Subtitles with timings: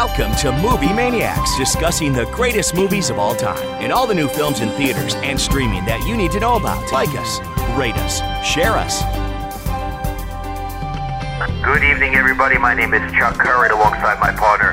[0.00, 4.28] Welcome to Movie Maniacs, discussing the greatest movies of all time and all the new
[4.28, 6.90] films in theaters and streaming that you need to know about.
[6.90, 7.38] Like us,
[7.76, 9.04] rate us, share us.
[11.62, 12.56] Good evening, everybody.
[12.56, 14.72] My name is Chuck Curran alongside my partner,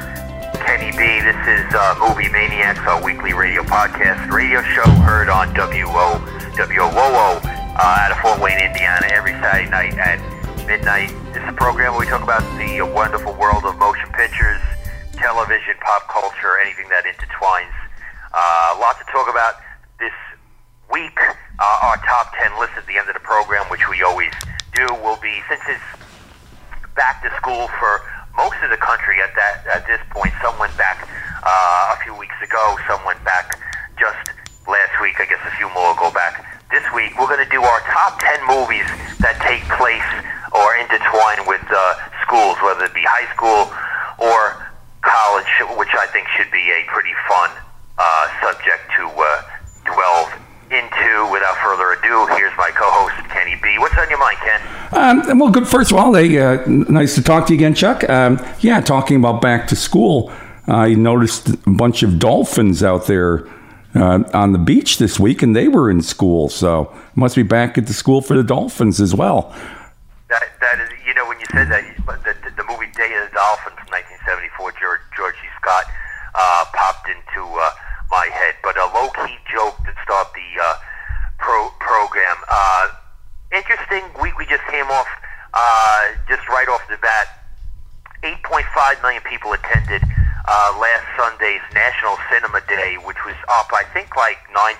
[0.63, 1.03] Kenny B.
[1.19, 6.23] This is uh, Movie Maniacs, our weekly radio podcast, radio show heard on WO,
[6.55, 10.23] WOO uh, out of Fort Wayne, Indiana, every Saturday night at
[10.65, 11.11] midnight.
[11.33, 14.61] This is a program where we talk about the wonderful world of motion pictures,
[15.17, 17.73] television, pop culture, anything that intertwines.
[18.33, 19.55] Uh, lot to talk about
[19.99, 20.13] this
[20.91, 21.17] week.
[21.59, 24.31] Uh, our top 10 list at the end of the program, which we always
[24.73, 25.83] do, will be, since it's
[26.95, 28.01] back to school for
[28.37, 30.33] most of the country at that at this point.
[30.41, 31.09] Some went back
[31.41, 32.77] uh, a few weeks ago.
[32.87, 33.57] Some went back
[33.97, 34.29] just
[34.69, 35.17] last week.
[35.19, 37.17] I guess a few more go back this week.
[37.17, 38.85] We're going to do our top 10 movies
[39.17, 40.05] that take place
[40.53, 43.73] or intertwine with uh, schools, whether it be high school
[44.21, 44.66] or
[45.01, 47.49] college, which I think should be a pretty fun
[47.97, 49.41] uh, subject to uh,
[49.85, 50.33] delve
[50.69, 51.31] into.
[51.31, 53.77] Without further ado, here's my co-host Kenny B.
[53.79, 54.61] What's on your mind, Ken?
[54.91, 55.67] Um, well, good.
[55.67, 58.07] First of all, they, uh, nice to talk to you again, Chuck.
[58.09, 60.31] Um, yeah, talking about back to school,
[60.67, 63.47] I noticed a bunch of dolphins out there
[63.95, 67.77] uh, on the beach this week, and they were in school, so must be back
[67.77, 69.55] at the school for the dolphins as well.
[70.29, 71.83] That that is, you know, when you said that,
[72.23, 73.76] the, the, movie Day of the Dolphin from 1974,
[75.15, 75.47] George, C.
[75.59, 75.85] Scott
[76.35, 77.71] uh, popped into uh,
[78.11, 78.55] my head.
[78.63, 80.75] But a low key joke to start the uh,
[81.37, 82.37] pro program.
[82.49, 82.89] Uh,
[83.51, 85.07] interesting week we just came off,
[85.53, 87.27] uh, just right off the bat.
[88.23, 90.01] 8.5 million people attended
[90.47, 94.79] uh, last Sunday's National Cinema Day, which was up, I think, like 9%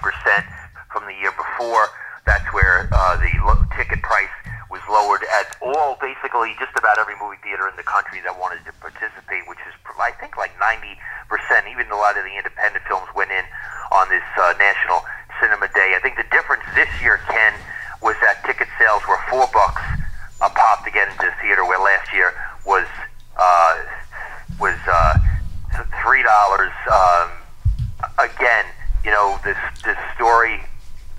[0.91, 1.87] from the year before.
[2.25, 3.31] That's where uh, the
[3.77, 4.33] ticket price
[4.69, 8.63] was lowered at all, basically, just about every movie theater in the country that wanted
[8.67, 10.99] to participate, which is, I think, like 90%.
[11.71, 13.43] Even a lot of the independent films went in
[13.91, 15.03] on this uh, National
[15.39, 15.95] Cinema Day.
[15.95, 17.53] I think the difference this year, Ken,
[18.01, 19.81] was that ticket sales were four bucks
[20.41, 22.33] a pop to get into the theater, where last year
[22.65, 22.85] was
[23.37, 23.73] uh,
[24.59, 25.17] was uh,
[26.03, 26.71] three dollars.
[26.91, 27.29] Um,
[28.19, 28.65] again,
[29.03, 30.61] you know, this this story.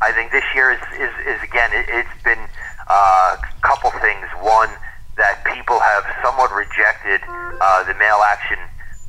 [0.00, 1.70] I think this year is is, is again.
[1.72, 2.38] It, it's been
[2.88, 4.26] uh, couple things.
[4.40, 4.70] One
[5.16, 8.58] that people have somewhat rejected uh, the male action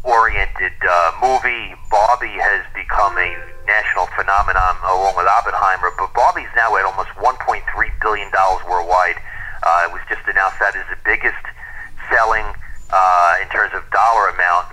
[0.03, 1.75] oriented uh, movie.
[1.91, 3.29] Barbie has become a
[3.67, 7.61] national phenomenon along with Oppenheimer, but Barbie's now at almost 1.3
[8.01, 9.21] billion dollars worldwide.
[9.61, 11.43] Uh, it was just announced that is the biggest
[12.09, 12.47] selling
[12.89, 14.65] uh, in terms of dollar amount,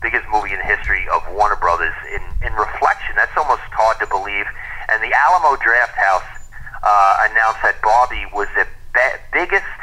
[0.00, 1.96] biggest movie in the history of Warner Brothers.
[2.14, 4.46] In in reflection, that's almost hard to believe.
[4.88, 6.37] And the Alamo Drafthouse
[6.82, 9.78] uh, announced that Barbie was the be- biggest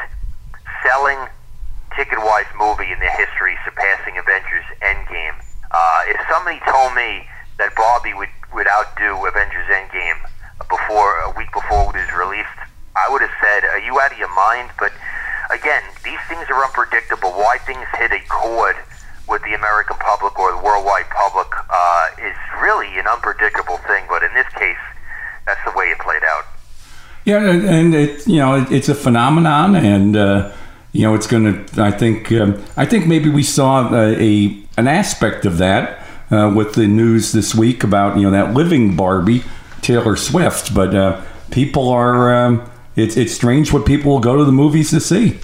[0.84, 1.20] selling
[1.96, 5.36] ticket-wise movie in the history, surpassing Avengers Endgame.
[5.72, 7.26] Uh, if somebody told me
[7.58, 10.20] that Barbie would, would outdo Avengers Endgame
[10.70, 12.60] before a week before it was released,
[12.96, 14.92] I would have said, "Are you out of your mind?" But
[15.52, 17.32] again, these things are unpredictable.
[17.32, 18.76] Why things hit a chord
[19.28, 24.06] with the American public or the worldwide public uh, is really an unpredictable thing.
[24.08, 24.80] But in this case,
[25.46, 26.46] that's the way it played out.
[27.26, 30.52] Yeah, and it you know it's a phenomenon, and uh,
[30.92, 31.82] you know it's going to.
[31.82, 36.54] I think um, I think maybe we saw a, a an aspect of that uh,
[36.56, 39.44] with the news this week about you know that living Barbie,
[39.82, 40.74] Taylor Swift.
[40.74, 42.34] But uh, people are.
[42.34, 45.40] Um, it's it's strange what people will go to the movies to see.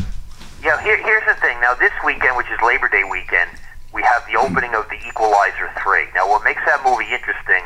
[0.64, 1.60] Yeah, here, here's the thing.
[1.60, 3.50] Now, this weekend, which is Labor Day weekend,
[3.92, 6.06] we have the opening of The Equalizer 3.
[6.14, 7.64] Now, what makes that movie interesting,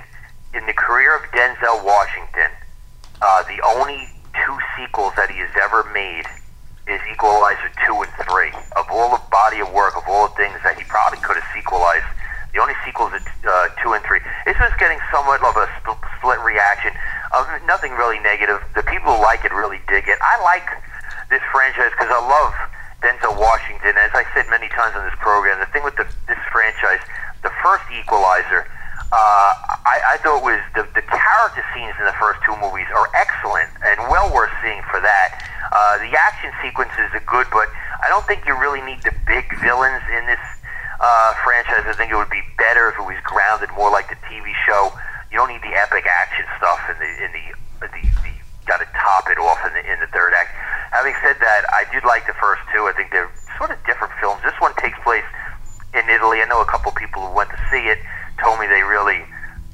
[0.53, 2.49] in the career of Denzel Washington,
[3.25, 4.05] uh, the only
[4.37, 6.29] two sequels that he has ever made
[6.85, 8.53] is Equalizer 2 and 3.
[8.77, 11.49] Of all the body of work, of all the things that he probably could have
[11.49, 12.05] sequelized,
[12.53, 14.21] the only sequels are uh, 2 and 3.
[14.45, 16.93] This was getting somewhat of a spl- split reaction.
[17.33, 18.61] Uh, nothing really negative.
[18.77, 20.21] The people who like it really dig it.
[20.21, 20.69] I like
[21.33, 22.53] this franchise because I love
[23.01, 23.97] Denzel Washington.
[23.97, 27.01] As I said many times on this program, the thing with the, this franchise,
[27.41, 28.69] the first Equalizer,
[29.13, 29.51] uh,
[29.85, 33.69] I, I thought was the, the character scenes in the first two movies are excellent
[33.85, 35.29] and well worth seeing for that.
[35.69, 37.69] Uh, the action sequences are good, but
[38.01, 40.41] I don't think you really need the big villains in this
[40.99, 41.85] uh, franchise.
[41.85, 44.89] I think it would be better if it was grounded more like the TV show.
[45.29, 47.45] You don't need the epic action stuff in the in the
[47.85, 48.33] the, the
[48.65, 50.49] got to top it off in the in the third act.
[50.91, 52.89] Having said that, I did like the first two.
[52.89, 54.41] I think they're sort of different films.
[54.41, 55.27] This one takes place
[55.93, 56.41] in Italy.
[56.41, 57.99] I know a couple people who went to see it
[58.41, 59.23] told me they really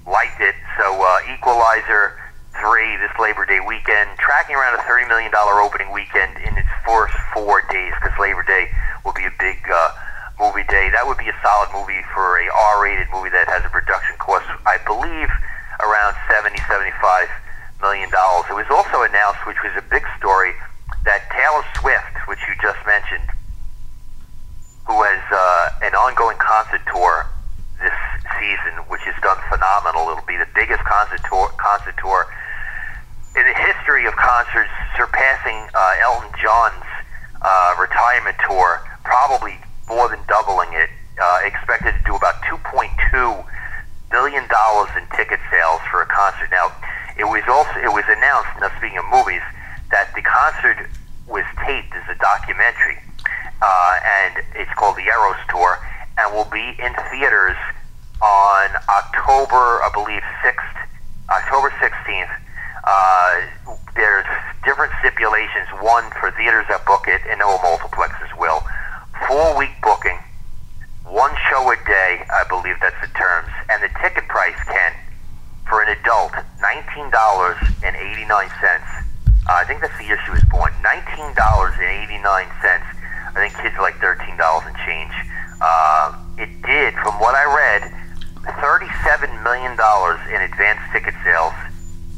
[0.06, 0.56] liked it.
[0.78, 2.18] So uh, Equalizer
[2.60, 6.70] three this Labor Day weekend, tracking around a thirty million dollar opening weekend in its
[6.86, 8.70] first four days because Labor Day
[9.06, 9.90] will be a big uh,
[10.40, 10.90] movie day.
[10.92, 14.46] That would be a solid movie for a R-rated movie that has a production cost,
[14.66, 15.30] I believe,
[15.82, 17.30] around 70, 75
[17.82, 18.46] million dollars.
[18.50, 20.54] It was also announced, which was a big story,
[21.06, 23.26] that Taylor Swift, which you just mentioned,
[24.86, 27.26] who has uh, an ongoing concert tour
[27.82, 27.98] this
[28.40, 30.10] season, which has done phenomenal.
[30.10, 32.30] It'll be the biggest concert tour, concert tour
[33.36, 36.84] in the history of concerts, surpassing uh, Elton John's
[37.42, 39.58] uh, retirement tour, probably
[39.88, 40.90] more than doubling it.
[41.22, 42.90] Uh, expected to do about 2.2
[44.10, 46.50] billion dollars in ticket sales for a concert.
[46.50, 46.72] Now,
[47.18, 48.50] it was also it was announced.
[48.60, 49.44] Now, speaking of movies,
[49.92, 50.90] that the concert
[51.28, 52.98] was taped as a documentary,
[53.62, 55.78] uh, and it's called the Eras Tour,
[56.18, 57.58] and will be in theaters
[58.22, 60.88] on October, I believe, 6th,
[61.30, 62.30] October 16th.
[62.84, 63.42] Uh,
[63.96, 64.26] there's
[64.64, 65.68] different stipulations.
[65.82, 68.64] One, for theaters that book it, and no multiplexes will.
[69.28, 70.20] Four week booking,
[71.06, 73.50] one show a day, I believe that's the terms.
[73.70, 74.94] And the ticket price, Ken,
[75.68, 78.32] for an adult, $19.89.
[78.32, 78.40] Uh,
[79.50, 80.72] I think that's the year she was born.
[80.84, 83.01] $19.89
[83.36, 85.12] I think kids are like thirteen dollars and change.
[85.62, 87.92] Uh, it did, from what I read,
[88.62, 91.54] thirty-seven million dollars in advance ticket sales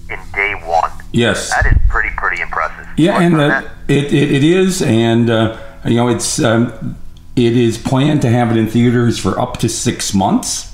[0.10, 0.92] in day one.
[1.12, 2.88] Yes, that is pretty pretty impressive.
[2.98, 6.98] Yeah, and uh, it, it, it is, and uh, you know it's um,
[7.36, 10.74] it is planned to have it in theaters for up to six months,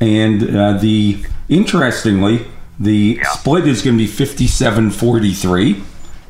[0.00, 2.46] and uh, the interestingly
[2.80, 3.28] the Yeah.
[3.30, 5.82] split is going to be 57-43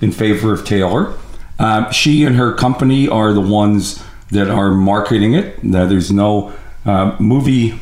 [0.02, 1.14] in favor of Taylor.
[1.62, 5.58] Uh, she and her company are the ones that are marketing it.
[5.62, 6.52] There's no
[6.84, 7.80] uh, movie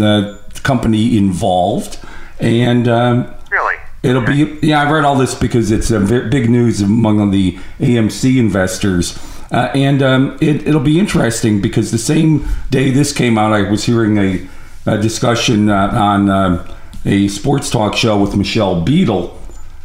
[0.00, 1.98] uh, company involved,
[2.38, 2.88] and.
[2.88, 3.74] Um, Really?
[4.02, 4.82] It'll be yeah.
[4.82, 9.18] I read all this because it's a ve- big news among the AMC investors,
[9.50, 13.68] uh, and um, it, it'll be interesting because the same day this came out, I
[13.68, 14.48] was hearing a,
[14.86, 19.36] a discussion uh, on uh, a sports talk show with Michelle Beadle,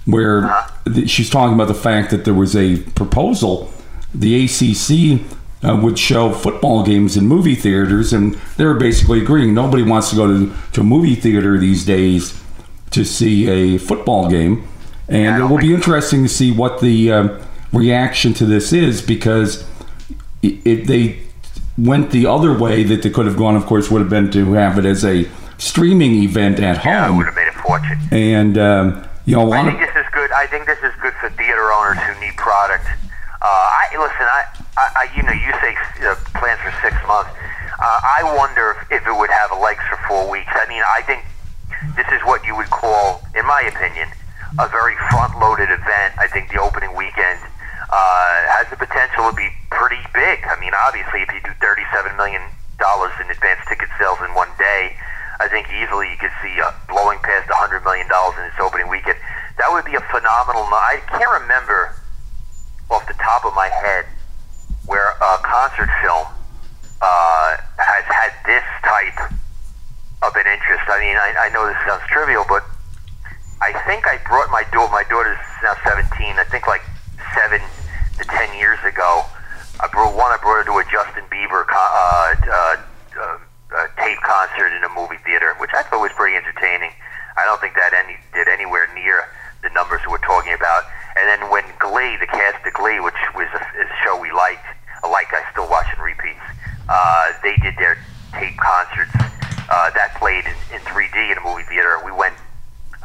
[0.06, 0.56] where
[0.86, 3.72] th- she's talking about the fact that there was a proposal,
[4.13, 5.22] the ACC.
[5.63, 9.52] Uh, would show football games in movie theaters, and they were basically agreeing.
[9.52, 12.40] Nobody wants to go to, to a movie theater these days
[12.92, 14.68] to see a football game,
[15.07, 17.40] and it will be interesting to see what the uh,
[17.74, 19.68] reaction to this is because
[20.44, 21.19] if they
[21.78, 24.54] went the other way that they could have gone, of course, would have been to
[24.54, 26.92] have it as a streaming event at home.
[26.92, 28.00] Yeah, it would have made a fortune.
[28.12, 30.31] and um, know, a I think this is good.
[30.31, 32.86] I think this is good for theater owners who need product.
[33.42, 34.25] Uh, I listen.
[34.30, 34.44] I,
[34.77, 35.74] I, I you know, you say
[36.06, 37.33] uh, plans for six months.
[37.81, 40.54] Uh, I wonder if, if it would have legs for four weeks.
[40.54, 41.25] I mean, I think
[41.98, 44.07] this is what you would call, in my opinion,
[44.60, 46.16] a very front-loaded event.
[46.18, 47.39] I think the opening weekend
[47.92, 50.45] uh, has the potential to be pretty big.
[50.48, 52.42] I mean, obviously, if you do thirty-seven million
[52.80, 54.95] dollars in advance ticket sales in one day,
[55.40, 58.88] I think easily you could see uh, blowing past hundred million dollars in its opening
[58.88, 59.18] weekend.
[59.58, 60.64] That would be a phenomenal.
[60.72, 61.96] I can't remember
[62.90, 64.06] off the top of my head
[64.86, 66.28] where a concert film
[67.02, 69.32] uh, has had this type
[70.24, 70.86] of an interest.
[70.88, 72.64] I mean, I, I know this sounds trivial, but
[73.62, 74.92] I think I brought my daughter.
[74.92, 76.40] My daughter's now 17.
[76.40, 76.84] I think like
[77.34, 77.60] seven
[78.19, 79.26] to ten years ago,
[79.80, 80.31] I brought one.
[80.31, 82.76] I brought her to a Justin Bieber uh, uh,
[83.19, 83.38] uh,
[83.76, 86.92] uh, tape concert in a movie theater, which I thought was pretty entertaining.
[87.36, 89.28] I don't think that any did anywhere near
[89.62, 90.84] the numbers we're talking about.
[91.20, 94.64] And then when Glee, the cast of Glee, which was a, a show we liked,
[95.04, 96.44] a like I still watch in repeats,
[96.88, 98.00] uh, they did their
[98.32, 99.12] tape concerts.
[99.68, 101.98] Uh, that played in, in 3D in a movie theater.
[102.06, 102.36] We went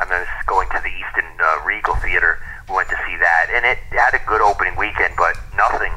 [0.00, 2.40] I mean, going to the Easton uh, Regal Theater.
[2.68, 5.92] We went to see that, and it had a good opening weekend, but nothing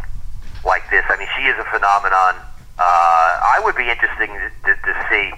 [0.68, 1.08] like this.
[1.08, 2.36] I mean, she is a phenomenon.
[2.80, 5.30] Uh, I would be interested to, to, to see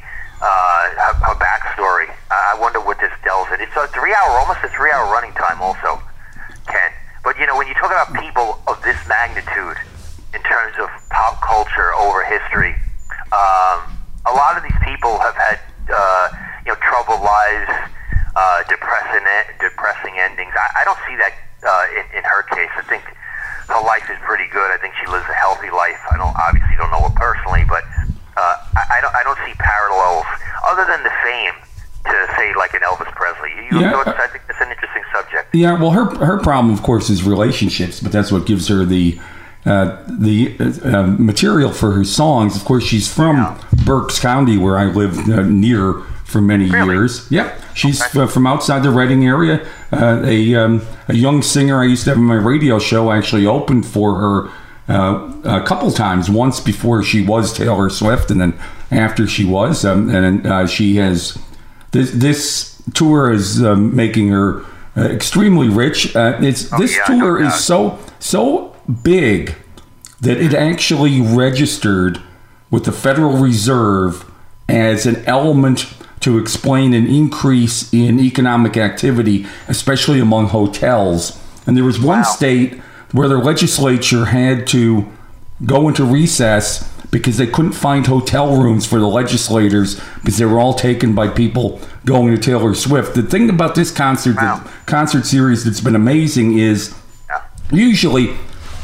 [0.42, 2.08] uh, her, her backstory.
[2.32, 3.60] I wonder what this delves in.
[3.60, 6.00] It's a three-hour, almost a three-hour running time, also,
[6.68, 6.92] Ken.
[7.24, 9.78] But you know, when you talk about people of this magnitude
[10.34, 12.76] in terms of pop culture over history,
[13.34, 15.60] um, a lot of these people have had
[15.92, 16.30] uh,
[16.66, 17.72] you know troubled lives,
[18.36, 19.26] uh, depressing
[19.60, 20.54] depressing endings.
[20.56, 21.34] I, I don't see that
[21.66, 22.72] uh, in, in her case.
[22.78, 23.04] I think
[23.68, 24.72] her life is pretty good.
[24.72, 26.00] I think she lives a healthy life.
[26.12, 27.84] I don't obviously don't know her personally, but
[28.38, 30.26] uh, I, I don't I don't see parallels
[30.66, 31.54] other than the fame
[32.06, 33.50] to say like an Elvis Presley.
[33.72, 33.92] You, Yeah.
[33.92, 35.54] so it's, I think it's an interesting subject.
[35.56, 39.20] Yeah, well, her her problem, of course, is relationships, but that's what gives her the
[39.66, 42.56] uh, the uh, uh, material for her songs.
[42.56, 43.58] Of course, she's from Yeah.
[43.86, 46.04] Berks County, where I lived uh, near
[46.36, 46.96] for many Really?
[46.96, 47.26] years.
[47.32, 49.66] Yep, she's uh, from outside the Reading area.
[49.94, 53.46] Uh, a um, a young singer I used to have on my radio show actually
[53.46, 54.50] opened for her
[54.94, 56.30] uh, a couple times.
[56.30, 58.54] Once before she was Taylor Swift, and then
[58.92, 61.38] after she was, um, and uh, she has
[61.92, 64.62] this this tour is um, making her
[64.98, 66.14] uh, extremely rich.
[66.18, 69.56] Uh, it's Oh, this yeah, tour is so so big
[70.20, 72.22] that it actually registered
[72.70, 74.30] with the Federal Reserve
[74.68, 75.86] as an element
[76.26, 81.38] to explain an increase in economic activity, especially among hotels.
[81.68, 82.24] And there was one Wow.
[82.24, 85.06] state where their legislature had to
[85.66, 90.60] go into recess because they couldn't find hotel rooms for the legislators because they were
[90.60, 93.14] all taken by people going to Taylor Swift.
[93.14, 94.62] The thing about this concert, Wow.
[94.64, 96.94] the concert series that's been amazing is
[97.72, 98.32] usually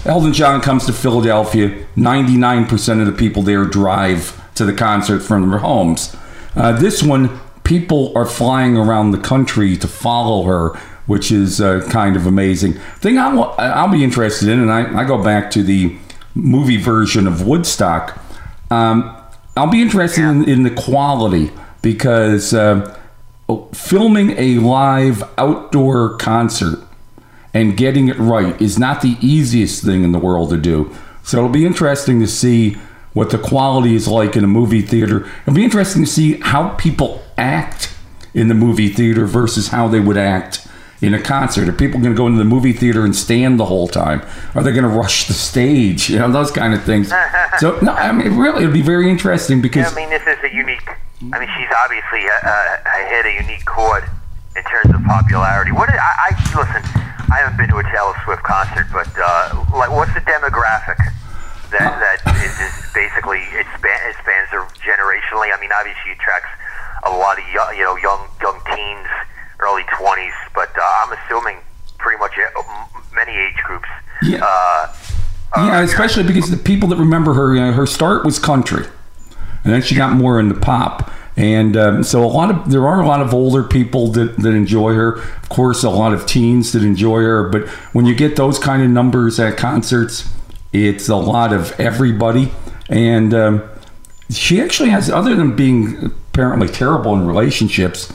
[0.05, 5.49] Elton John comes to Philadelphia, 99% of the people there drive to the concert from
[5.49, 6.15] their homes.
[6.55, 10.69] Uh, this one, people are flying around the country to follow her,
[11.05, 12.73] which is uh, kind of amazing.
[12.99, 15.95] Thing I'll, I'll be interested in, and I, I go back to the
[16.35, 18.17] movie version of Woodstock.
[18.69, 19.17] Um,
[19.55, 22.97] I'll be interested in, in the quality because uh,
[23.73, 26.79] filming a live outdoor concert
[27.53, 30.95] and getting it right is not the easiest thing in the world to do.
[31.23, 32.77] So it'll be interesting to see
[33.13, 35.27] what the quality is like in a movie theater.
[35.41, 37.93] It'll be interesting to see how people act
[38.33, 40.67] in the movie theater versus how they would act
[41.01, 41.67] in a concert.
[41.67, 44.21] Are people going to go into the movie theater and stand the whole time?
[44.55, 46.09] Are they going to rush the stage?
[46.11, 47.09] You know, those kind of things.
[47.59, 50.53] so, no, I mean, really, it'll be very interesting because I mean, this is a
[50.53, 50.87] unique.
[51.31, 54.03] I mean, she's obviously uh, uh, hit a unique chord
[54.55, 55.71] in terms of popularity.
[55.71, 56.83] What I, I listen.
[57.31, 60.99] I haven't been to a Taylor Swift concert, but uh, like, what's the demographic
[61.71, 64.49] that that is, is basically it, span, it spans
[64.83, 65.49] generationally?
[65.51, 66.51] I mean, obviously, she attracts
[67.03, 69.07] a lot of young, you know, young young teens,
[69.59, 71.57] early twenties, but uh, I'm assuming
[71.97, 72.61] pretty much uh,
[73.13, 73.89] many age groups.
[74.21, 74.43] Yeah.
[74.43, 74.93] Uh,
[75.57, 78.85] Yeah, especially because the people that remember her, you know, her start was country,
[79.65, 83.01] and then she got more into pop, and um, so a lot of there are
[83.01, 85.15] a lot of older people that, that enjoy her.
[85.15, 87.49] Of course, a lot of teens that enjoy her.
[87.49, 90.29] But when you get those kind of numbers at concerts,
[90.73, 92.51] it's a lot of everybody,
[92.89, 93.69] and um,
[94.29, 98.11] she actually has, other than being apparently terrible in relationships.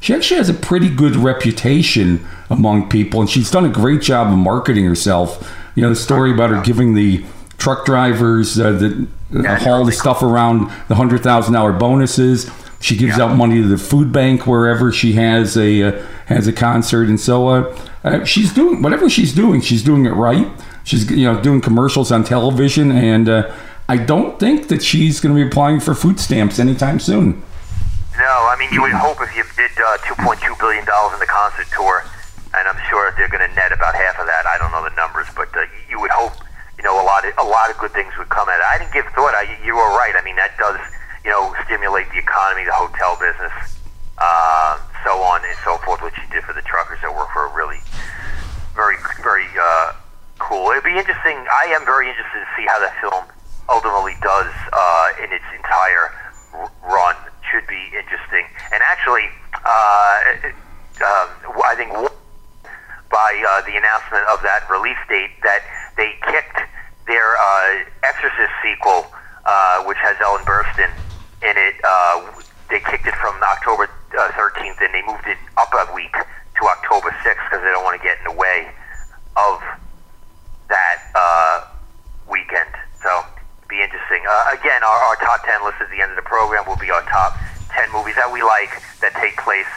[0.00, 4.32] She actually has a pretty good reputation among people, and she's done a great job
[4.32, 5.52] of marketing herself.
[5.74, 7.24] You know, the story about her giving the
[7.58, 12.50] truck drivers uh, that uh, haul the stuff around the hundred thousand dollar bonuses.
[12.80, 16.52] She gives out money to the food bank wherever she has a uh, has a
[16.52, 19.60] concert, and so uh, uh, she's doing whatever she's doing.
[19.60, 20.46] She's doing it right.
[20.88, 23.52] She's you know doing commercials on television, and uh,
[23.92, 27.44] I don't think that she's going to be applying for food stamps anytime soon.
[28.16, 31.28] No, I mean you would hope if you did uh, 2.2 billion dollars in the
[31.28, 32.08] concert tour,
[32.56, 34.48] and I'm sure they're going to net about half of that.
[34.48, 36.32] I don't know the numbers, but uh, you would hope
[36.80, 38.56] you know a lot of a lot of good things would come it.
[38.56, 39.36] I didn't give thought.
[39.36, 40.16] I, you were right.
[40.16, 40.80] I mean that does
[41.20, 43.76] you know stimulate the economy, the hotel business,
[44.16, 46.00] uh, so on and so forth.
[46.00, 47.84] What she did for the truckers that work for her really,
[48.72, 49.92] very very uh,
[50.38, 50.70] cool.
[50.70, 51.36] It'd be interesting.
[51.36, 53.24] I am very interested to see how that film
[53.68, 56.14] ultimately does uh, in its entire
[56.54, 57.16] r- run.
[57.50, 58.44] Should be interesting.
[58.72, 60.52] And actually, uh,
[61.00, 61.28] um,
[61.64, 61.92] I think
[63.10, 65.64] by uh, the announcement of that release date that
[65.96, 66.60] they kicked
[67.06, 69.08] their uh, Exorcist sequel,
[69.46, 70.92] uh, which has Ellen Burstyn
[71.40, 71.80] in it.
[71.82, 72.36] Uh,
[72.68, 76.62] they kicked it from October uh, 13th and they moved it up a week to
[76.68, 78.68] October 6th because they don't want to get in the way
[79.36, 79.62] of
[80.68, 81.64] that uh,
[82.30, 82.70] weekend.
[83.02, 83.24] So
[83.68, 84.22] be interesting.
[84.28, 86.90] Uh, again, our, our top 10 list at the end of the program will be
[86.90, 87.36] our top
[87.70, 89.68] 10 movies that we like that take place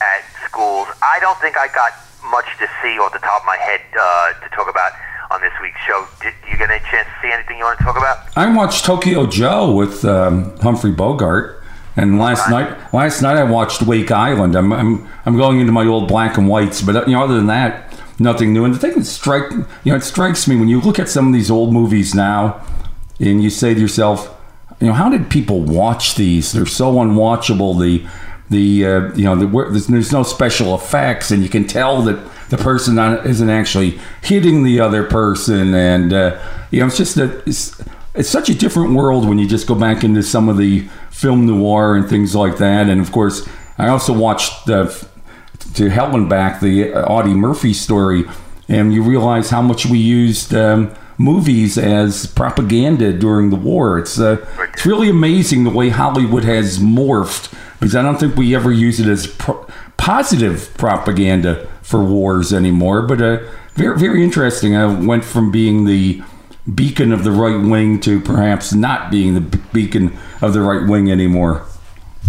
[0.00, 0.88] at schools.
[1.02, 1.92] I don't think I got
[2.30, 4.92] much to see off the top of my head uh, to talk about
[5.30, 6.06] on this week's show.
[6.22, 8.18] Did you get a chance to see anything you want to talk about?
[8.36, 11.62] I watched Tokyo Joe with um, Humphrey Bogart,
[11.96, 14.56] and last night, last night I watched Wake Island.
[14.56, 17.34] I'm, I'm, I'm going into my old black and whites, but uh, you know, other
[17.34, 17.89] than that,
[18.20, 18.64] nothing new.
[18.64, 21.26] And the thing that strike, you know, it strikes me when you look at some
[21.26, 22.64] of these old movies now,
[23.18, 24.36] and you say to yourself,
[24.80, 26.52] you know, how did people watch these?
[26.52, 27.78] They're so unwatchable.
[27.80, 28.06] The
[28.50, 32.18] the uh, you know the, there's, there's no special effects, and you can tell that
[32.50, 37.16] the person on, isn't actually hitting the other person, and uh, you know it's just
[37.16, 37.80] a it's,
[38.14, 41.46] it's such a different world when you just go back into some of the film
[41.46, 42.88] noir and things like that.
[42.88, 43.48] And of course,
[43.78, 44.90] I also watched uh,
[45.74, 48.24] to hell and back the Audie Murphy story,
[48.68, 53.98] and you realize how much we used um, movies as propaganda during the war.
[53.98, 58.54] It's uh, it's really amazing the way Hollywood has morphed because I don't think we
[58.54, 63.02] ever use it as pro- positive propaganda for wars anymore.
[63.02, 63.38] But uh,
[63.74, 64.74] very very interesting.
[64.74, 66.22] I went from being the
[66.74, 69.40] beacon of the right wing to perhaps not being the
[69.72, 71.66] beacon of the right wing anymore.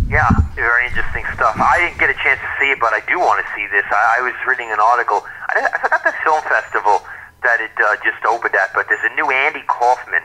[0.09, 1.55] Yeah, very interesting stuff.
[1.59, 3.85] I didn't get a chance to see it, but I do want to see this.
[3.89, 5.23] I, I was reading an article.
[5.49, 7.03] I, I forgot the film festival
[7.43, 10.23] that it uh, just opened at, but there's a new Andy Kaufman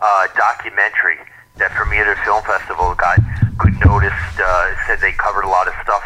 [0.00, 1.18] uh, documentary
[1.56, 2.94] that premiered at Film Festival.
[2.94, 3.20] Got
[3.58, 4.16] good notice.
[4.36, 6.04] Uh, said they covered a lot of stuff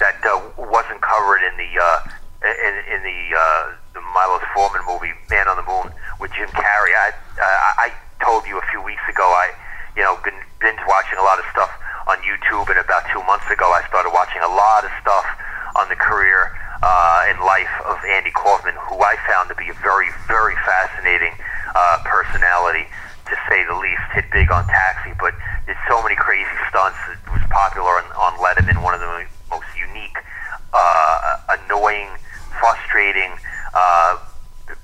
[0.00, 1.98] that uh, wasn't covered in the uh,
[2.44, 6.92] in, in the uh, the Milos Forman movie Man on the Moon with Jim Carrey.
[6.92, 7.92] I uh, I
[8.24, 9.24] told you a few weeks ago.
[9.24, 9.52] I
[9.96, 11.72] you know been binge watching a lot of stuff
[12.10, 15.22] on YouTube, and about two months ago, I started watching a lot of stuff
[15.78, 16.50] on the career
[16.82, 21.30] uh, and life of Andy Kaufman, who I found to be a very, very fascinating
[21.70, 22.90] uh, personality,
[23.30, 24.02] to say the least.
[24.10, 25.38] Hit big on Taxi, but
[25.70, 26.98] did so many crazy stunts.
[27.14, 30.18] It was popular on, on Letterman, one of the most unique,
[30.74, 32.10] uh, annoying,
[32.58, 33.30] frustrating,
[33.70, 34.18] uh,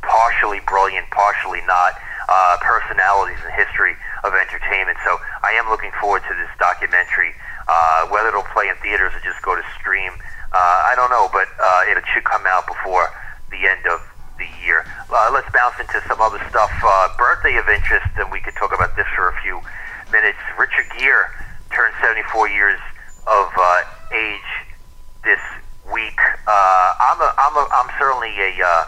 [0.07, 4.99] partially brilliant, partially not uh, personalities in history of entertainment.
[5.05, 7.35] So I am looking forward to this documentary.
[7.69, 10.13] Uh, whether it'll play in theaters or just go to stream,
[10.53, 13.11] uh, I don't know, but uh, it should come out before
[13.51, 14.01] the end of
[14.39, 14.87] the year.
[15.11, 16.71] Uh, let's bounce into some other stuff.
[16.83, 19.61] Uh, birthday of interest, and we could talk about this for a few
[20.13, 20.39] minutes.
[20.59, 21.27] Richard Gere
[21.75, 22.79] turned 74 years
[23.27, 23.83] of uh,
[24.15, 24.51] age
[25.25, 25.43] this
[25.93, 26.19] week.
[26.47, 28.85] Uh, I'm a, I'm a, I'm certainly a uh,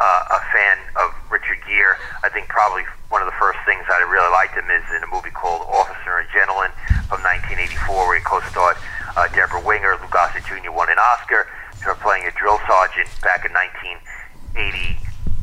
[0.00, 2.00] uh, a fan of Richard Gere.
[2.24, 5.10] I think probably one of the first things I really liked him is in a
[5.12, 6.72] movie called Officer and Gentleman
[7.12, 8.80] from 1984, where he co-starred
[9.20, 10.00] uh, Debra Winger.
[10.00, 10.72] Lou Gossett Jr.
[10.72, 11.44] won an Oscar
[11.84, 14.00] for playing a drill sergeant back in 1982.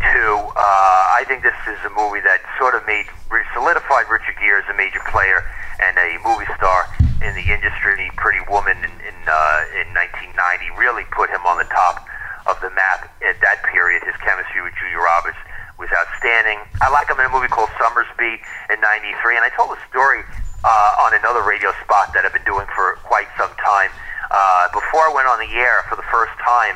[0.01, 3.05] Uh, I think this is a movie that sort of made
[3.53, 5.45] solidified Richard Gere as a major player
[5.77, 6.89] and a movie star
[7.21, 8.09] in the industry.
[8.17, 12.01] Pretty Woman in in, uh, in 1990 really put him on the top
[12.49, 14.01] of the map at that period.
[14.03, 15.37] His chemistry with Julia Roberts
[15.77, 16.59] was outstanding.
[16.81, 18.39] I like him in a movie called Sommersby
[18.69, 20.21] in '93, and I told a story
[20.63, 23.91] uh, on another radio spot that I've been doing for quite some time.
[24.31, 26.75] Uh, before I went on the air for the first time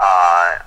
[0.00, 0.58] uh,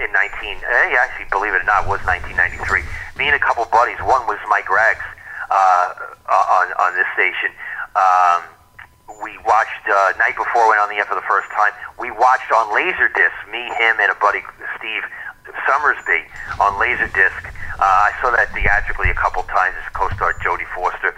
[0.00, 2.82] in 19, eh, actually, believe it or not, it was 1993.
[3.16, 3.98] Me and a couple buddies.
[4.02, 5.04] One was Mike Rags
[5.50, 5.94] uh,
[6.28, 7.52] on on this station.
[7.96, 8.42] Um,
[9.22, 11.72] we watched uh, night before we went on the air for the first time.
[11.96, 13.36] We watched on Laserdisc.
[13.48, 14.44] Me, him, and a buddy
[14.76, 15.04] Steve
[15.66, 16.24] Sommersby
[16.60, 17.42] on Laserdisc.
[17.78, 19.74] Uh, I saw that theatrically a couple times.
[19.78, 21.14] As co-star Jodie Foster.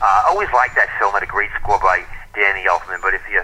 [0.00, 1.12] Uh, always liked that film.
[1.12, 3.00] Had a great score by Danny Elfman.
[3.02, 3.42] But if you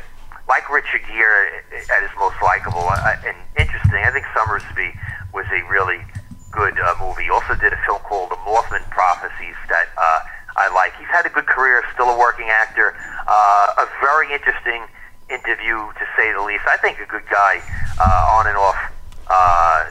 [0.48, 4.92] like Richard Gere at his most likable uh, and interesting, I think Sommersby
[5.32, 6.00] was a really
[6.50, 7.28] good uh, movie.
[7.30, 9.88] Also did a film called The Mothman Prophecies that.
[9.96, 10.20] Uh,
[10.56, 10.96] I like.
[10.96, 12.96] He's had a good career, still a working actor.
[13.28, 14.88] Uh, a very interesting
[15.28, 16.64] interview, to say the least.
[16.66, 17.60] I think a good guy
[18.00, 18.76] uh, on and off
[19.28, 19.90] uh,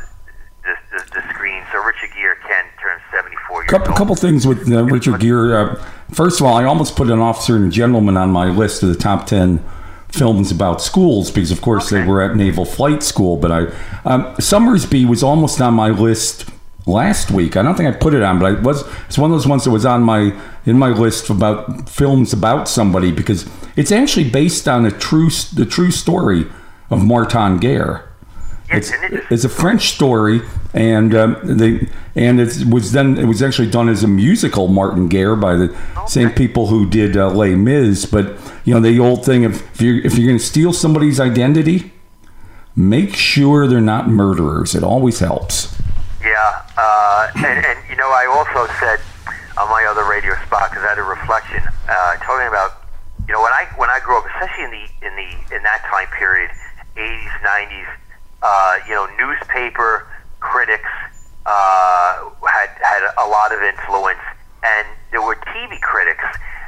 [1.13, 1.63] the, screen.
[1.71, 3.97] So Richard Gere can turn 74 years couple, old.
[3.97, 5.53] couple things with uh, Richard Gere.
[5.53, 5.75] Uh,
[6.11, 8.89] first of all, I almost put an officer and a gentleman on my list of
[8.89, 9.63] the top 10
[10.09, 12.01] films about schools because, of course, okay.
[12.01, 13.37] they were at Naval Flight School.
[13.37, 13.59] But I,
[14.05, 16.49] um, Sommersby was almost on my list
[16.85, 17.57] last week.
[17.57, 18.83] I don't think I put it on, but I was.
[19.07, 22.67] It's one of those ones that was on my in my list about films about
[22.67, 26.45] somebody because it's actually based on a true the true story
[26.89, 28.04] of Martin Guerre.
[28.69, 28.91] It's,
[29.29, 30.41] it's a French story,
[30.73, 35.07] and um, they and it was then it was actually done as a musical, Martin
[35.07, 36.07] Guerre, by the okay.
[36.07, 38.05] same people who did uh, Les Mis.
[38.05, 41.19] But you know the old thing of if you're if you're going to steal somebody's
[41.19, 41.91] identity,
[42.75, 44.73] make sure they're not murderers.
[44.73, 45.75] It always helps.
[46.21, 48.99] Yeah, uh, and, and you know, I also said
[49.57, 52.81] on my other radio spot because I had a reflection uh, talking about
[53.27, 55.83] you know when I when I grew up, especially in the in the in that
[55.85, 56.49] time period,
[56.97, 57.87] 80s, 90s,
[58.45, 60.05] uh, you know, newspaper
[60.39, 60.93] critics
[61.49, 64.21] uh, had had a lot of influence,
[64.61, 66.25] and there were TV critics,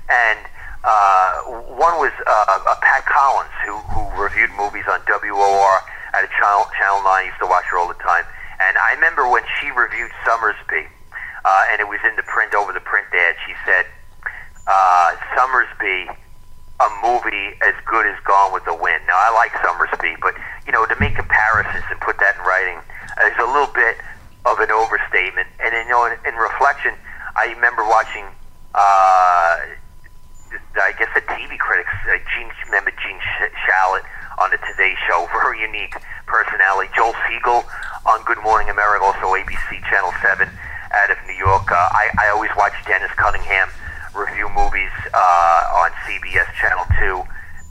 [0.10, 0.40] and
[0.82, 1.46] uh,
[1.78, 5.86] one was uh, Pat Collins who who reviewed movies on WOR
[6.18, 7.30] at a channel Channel Nine.
[7.30, 8.26] I used to watch her all the time
[8.60, 10.90] and I remember when she reviewed Sommersby,
[11.46, 13.36] uh, and it was in the print over the print ad.
[13.46, 13.86] She said,
[14.66, 16.10] uh, "Sommersby,
[16.80, 20.36] a movie as good as Gone with the Wind." Now I like Sommersby, but
[20.66, 22.80] you know to make comparisons and put that in writing
[23.26, 23.98] is a little bit
[24.46, 25.48] of an overstatement.
[25.60, 26.94] And you know, in, in reflection,
[27.36, 28.26] I remember watching.
[28.76, 29.78] Uh,
[30.78, 33.20] I guess the TV critics, uh, Gene, remember Gene
[33.66, 34.06] Shalit
[34.38, 36.92] on the Today Show, very unique personality.
[36.96, 37.66] Joel Siegel
[38.06, 40.48] on Good Morning America, also ABC Channel 7
[40.94, 41.72] out of New York.
[41.72, 43.70] Uh, I, I always watch Dennis Cunningham
[44.16, 47.22] review movies uh, on CBS Channel 2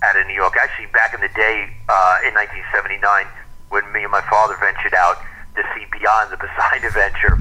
[0.07, 0.55] out of New York.
[0.55, 3.03] Actually, back in the day, uh, in 1979,
[3.75, 5.19] when me and my father ventured out
[5.59, 7.35] to see Beyond the Poseidon Adventure,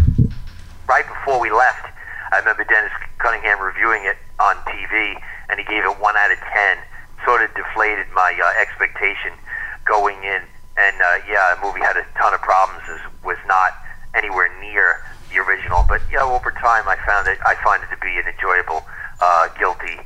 [0.89, 1.85] right before we left,
[2.33, 2.89] I remember Dennis
[3.21, 5.13] Cunningham reviewing it on TV,
[5.53, 6.81] and he gave it one out of ten.
[7.29, 9.37] Sort of deflated my uh, expectation
[9.85, 10.41] going in,
[10.81, 12.81] and uh, yeah, the movie had a ton of problems.
[13.21, 13.77] Was not
[14.17, 17.37] anywhere near the original, but yeah, over time, I found it.
[17.45, 18.81] I find it to be an enjoyable,
[19.21, 20.01] uh, guilty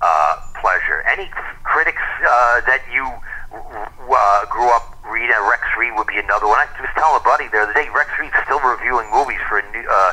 [0.00, 1.04] uh, pleasure.
[1.08, 1.28] Any
[1.64, 3.04] critics uh, that you
[3.52, 5.36] uh, grew up reading?
[5.48, 6.58] Rex Reed would be another one.
[6.58, 7.88] I was telling a buddy the other day.
[7.92, 10.12] Rex Reed's still reviewing movies for a New, uh,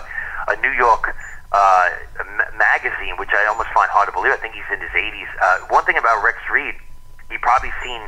[0.51, 1.15] a New York
[1.51, 1.89] uh,
[2.57, 4.33] magazine, which I almost find hard to believe.
[4.33, 5.29] I think he's in his 80s.
[5.39, 6.75] Uh, one thing about Rex Reed,
[7.31, 8.01] he probably seen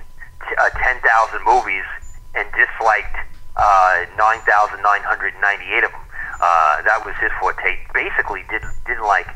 [0.48, 1.00] t- uh, 10,000
[1.46, 1.88] movies
[2.36, 3.16] and disliked
[3.56, 6.04] uh, 9,998 of them.
[6.40, 7.76] Uh, that was his forte.
[7.94, 9.28] Basically, didn't didn't like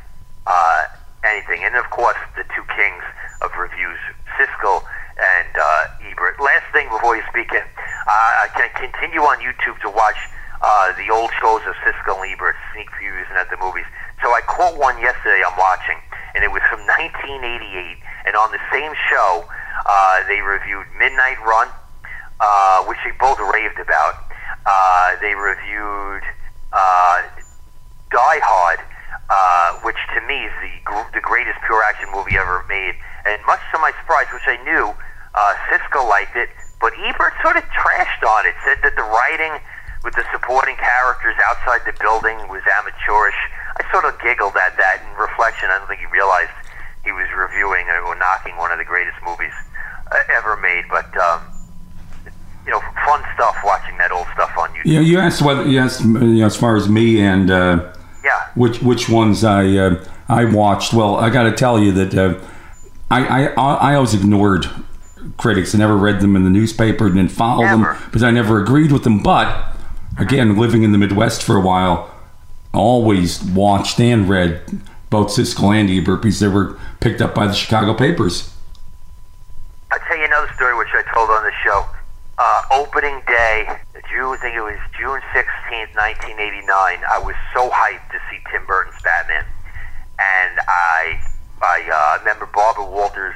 [0.47, 0.83] uh,
[1.23, 1.63] anything.
[1.63, 3.03] And of course, the two kings
[3.41, 3.99] of reviews,
[4.37, 4.83] Siskel
[5.17, 6.39] and uh, Ebert.
[6.39, 10.17] Last thing before you speak, in, uh, I can continue on YouTube to watch
[10.61, 13.85] uh, the old shows of Siskel and Ebert, sneak previews and at the movies.
[14.21, 15.99] So I caught one yesterday I'm watching,
[16.35, 17.99] and it was from 1988.
[18.25, 19.43] And on the same show,
[19.85, 21.67] uh, they reviewed Midnight Run,
[22.39, 24.15] uh, which they both raved about.
[24.65, 26.23] Uh, they reviewed
[26.71, 27.21] uh,
[28.11, 28.79] Die Hard,
[29.29, 32.95] uh, which to me is the gr- the greatest pure action movie ever made.
[33.25, 34.91] And much to my surprise, which I knew,
[35.33, 36.49] uh, Siskel liked it,
[36.81, 38.55] but Ebert sort of trashed on it.
[38.65, 39.59] Said that the writing
[40.03, 43.39] with the supporting characters outside the building was amateurish.
[43.79, 45.01] I sort of giggled at that.
[45.01, 46.51] In reflection, I don't think he realized
[47.03, 49.55] he was reviewing or knocking one of the greatest movies
[50.11, 50.83] uh, ever made.
[50.91, 51.41] But um,
[52.65, 54.85] you know, fun stuff watching that old stuff on YouTube.
[54.85, 57.93] Yeah, you asked whether you asked you know, as far as me and uh.
[58.55, 60.93] Which which ones I uh, I watched.
[60.93, 62.39] Well, I got to tell you that uh,
[63.09, 64.67] I, I I always ignored
[65.37, 65.73] critics.
[65.73, 67.93] I never read them in the newspaper and didn't follow Never.
[67.93, 69.23] them because I never agreed with them.
[69.23, 69.75] But
[70.17, 72.13] again, living in the Midwest for a while,
[72.73, 74.61] always watched and read
[75.09, 78.53] both Siskel and Ebert because they were picked up by the Chicago papers.
[79.91, 81.85] I'll tell you another story which I told on the show.
[82.39, 83.77] Uh, opening day,
[84.13, 86.69] June, I think it was June 16th, 1989.
[86.69, 89.41] I was so hyped to see Tim Burton's Batman.
[90.21, 91.17] And I,
[91.65, 93.33] I uh, remember Barbara Walters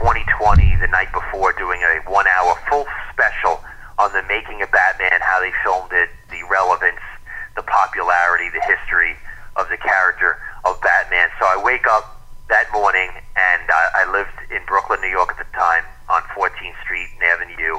[0.00, 3.60] 2020, the night before, doing a one hour full special
[4.00, 7.04] on the making of Batman, how they filmed it, the relevance,
[7.52, 9.12] the popularity, the history
[9.60, 11.28] of the character of Batman.
[11.36, 12.16] So I wake up
[12.48, 16.80] that morning, and I, I lived in Brooklyn, New York at the time, on 14th
[16.80, 17.76] Street and Avenue,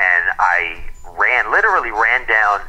[0.00, 0.80] and I
[1.18, 2.60] ran, literally ran down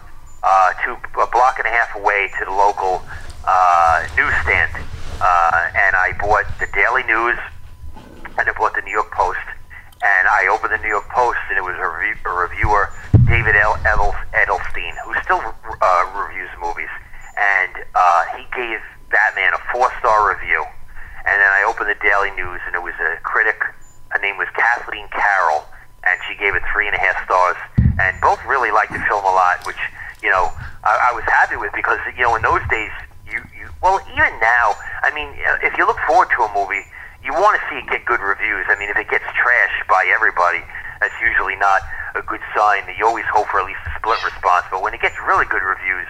[0.43, 3.03] uh, to a block and a half away to the local
[3.47, 4.71] uh, newsstand,
[5.21, 7.37] uh, and I bought the Daily News,
[8.37, 9.43] and I bought the New York Post,
[10.03, 12.91] and I opened the New York Post, and it was a, review, a reviewer,
[13.25, 13.75] David L.
[13.83, 16.91] Edelstein, who still uh, reviews movies,
[17.35, 18.79] and uh, he gave
[19.09, 20.63] Batman a four-star review.
[21.27, 23.59] And then I opened the Daily News, and it was a critic.
[24.09, 25.65] Her name was Kathleen Carroll,
[26.07, 27.57] and she gave it three and a half stars.
[27.99, 29.79] And both really liked the film a lot, which
[30.21, 30.51] you know
[30.83, 32.91] I, I was happy with because you know in those days
[33.25, 35.29] you, you well even now I mean
[35.61, 36.85] if you look forward to a movie
[37.23, 38.65] you want to see it get good reviews.
[38.69, 40.61] I mean if it gets trashed by everybody
[40.99, 41.81] that's usually not
[42.15, 42.83] a good sign.
[42.97, 45.61] You always hope for at least a split response, but when it gets really good
[45.61, 46.07] reviews,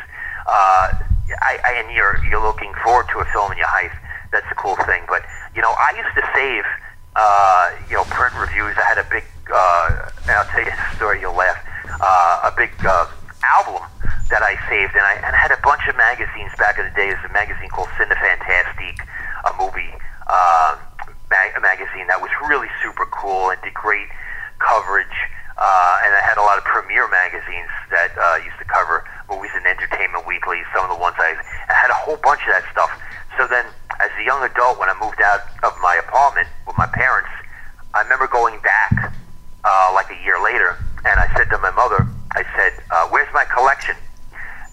[0.47, 0.95] uh,
[1.43, 3.97] I, I, and you're you're looking forward to a film and you're hyped.
[4.31, 5.03] That's a cool thing.
[5.07, 5.23] But
[5.55, 6.63] you know, I used to save
[7.15, 8.75] uh, you know print reviews.
[8.77, 11.19] I had a big, uh, and I'll tell you a story.
[11.19, 11.59] You'll laugh.
[11.99, 13.07] Uh, a big uh,
[13.43, 13.81] album
[14.29, 17.09] that I saved, and I and had a bunch of magazines back in the day.
[17.09, 19.01] There's a magazine called Cinefantastique,
[19.45, 19.93] a movie
[20.27, 20.77] uh,
[21.29, 24.07] mag- magazine that was really super cool and did great
[24.59, 25.17] coverage.
[25.57, 29.49] Uh, and I had a lot of premiere magazines that uh, used to cover movies
[29.57, 30.61] and Entertainment Weekly.
[30.75, 31.33] Some of the ones I,
[31.69, 32.93] I had a whole bunch of that stuff.
[33.41, 33.65] So then,
[33.97, 37.29] as a young adult, when I moved out of my apartment with my parents,
[37.93, 39.13] I remember going back
[39.65, 43.31] uh, like a year later, and I said to my mother, I said, uh, "Where's
[43.33, 43.95] my collection?"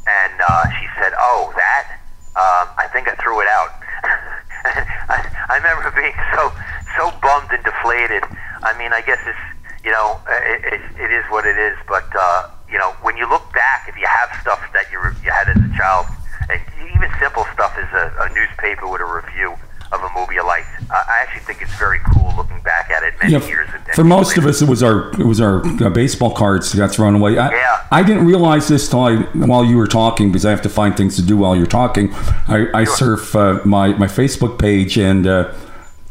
[0.07, 1.99] And uh, she said, "Oh, that?
[2.37, 3.71] Um, I think I threw it out."
[5.09, 5.19] I,
[5.51, 6.53] I remember being so
[6.97, 8.25] so bummed and deflated.
[8.63, 9.45] I mean, I guess it's
[9.85, 11.77] you know it, it, it is what it is.
[11.89, 15.31] But uh, you know, when you look back, if you have stuff that you you
[15.31, 16.07] had as a child,
[16.51, 16.61] and
[16.95, 19.57] even simple stuff as a, a newspaper with a review
[19.95, 23.03] of a movie you liked, I I actually think it's very cool looking back at
[23.03, 23.69] it many Yeah, years.
[23.73, 26.79] and- for most of us, it was our it was our uh, baseball cards that
[26.79, 27.39] got thrown away.
[27.39, 27.77] I, Yeah.
[27.93, 29.17] I didn't realize this till I,
[29.51, 32.13] while you were talking because I have to find things to do while you're talking.
[32.49, 35.53] I, I surf uh, my my Facebook page and uh,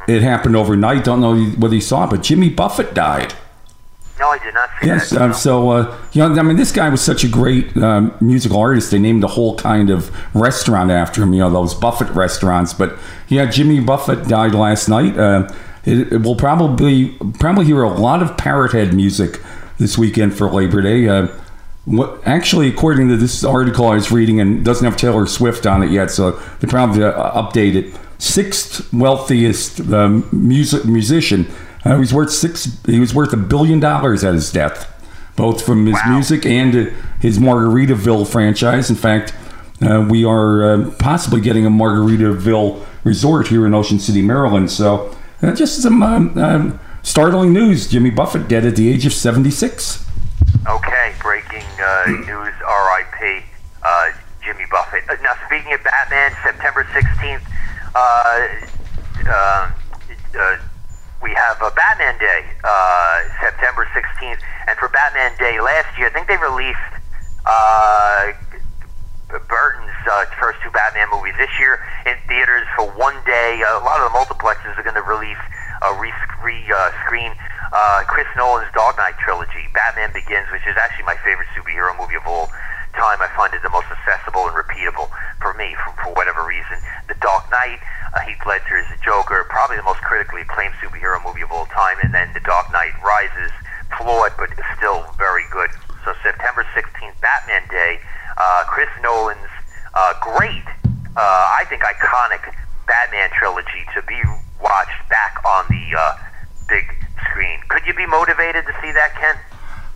[0.08, 1.04] it happened overnight.
[1.04, 3.34] Don't know whether you saw it, but Jimmy Buffett died.
[4.20, 5.22] No, I did not see Yes, that.
[5.22, 5.36] um, no.
[5.36, 8.92] so uh, you know, I mean, this guy was such a great um, musical artist.
[8.92, 11.34] They named a whole kind of restaurant after him.
[11.34, 12.74] You know, those Buffett restaurants.
[12.74, 12.98] But
[13.28, 15.18] yeah, Jimmy Buffett died last night.
[15.18, 15.52] Uh,
[15.86, 19.42] it, it will probably probably hear a lot of Parrothead music
[19.80, 21.08] this weekend for Labor Day.
[21.10, 21.28] Uh,
[21.86, 25.82] what, actually, according to this article I was reading, and doesn't have Taylor Swift on
[25.84, 27.94] it yet, so they probably uh, update it.
[28.20, 31.48] Sixth wealthiest um, music musician.
[31.86, 32.78] Uh, he was worth six.
[32.86, 34.90] He was worth a billion dollars at his death,
[35.36, 36.14] both from his Wow.
[36.16, 38.90] music and uh, his Margaritaville franchise.
[38.90, 39.34] In fact,
[39.82, 44.72] uh, we are uh, possibly getting a Margaritaville resort here in Ocean City, Maryland.
[44.72, 49.12] So, uh, just some um, um, startling news: Jimmy Buffett dead at the age of
[49.14, 50.06] seventy-six.
[50.68, 52.54] Okay, breaking uh, news.
[52.66, 53.46] R.I.P.
[53.84, 55.04] Uh, Jimmy Buffett.
[55.10, 57.44] Uh, now, speaking of Batman, September sixteenth.
[61.24, 64.44] We have a Batman Day, uh, September 16th.
[64.68, 66.92] And for Batman Day last year, I think they released
[67.48, 68.36] uh,
[69.32, 73.64] Burton's uh, first two Batman movies this year in theaters for one day.
[73.64, 75.40] a lot of the multiplexes are going to release
[75.88, 76.12] a re,
[76.44, 77.32] re uh, screen
[77.72, 79.72] uh, Chris Nolan's Dark Knight trilogy.
[79.74, 82.52] Batman Begins, which is actually my favorite superhero movie of all
[82.94, 83.22] time.
[83.22, 85.10] I find it the most accessible and repeatable
[85.42, 86.78] for me, for, for whatever reason.
[87.08, 87.80] The Dark Knight,
[88.14, 92.14] uh, Heath Ledger's Joker, probably the most critically acclaimed superhero movie of all time, and
[92.14, 93.52] then The Dark Knight Rises,
[93.98, 95.70] flawed but still very good.
[96.06, 98.00] So September 16th, Batman Day,
[98.38, 99.52] uh, Chris Nolan's
[99.94, 100.66] uh, great,
[101.16, 102.42] uh, I think iconic
[102.88, 104.20] Batman trilogy to be
[104.62, 106.16] watched back on the uh,
[106.68, 106.84] big
[107.30, 107.60] screen.
[107.70, 109.36] Could you be motivated to see that, Ken?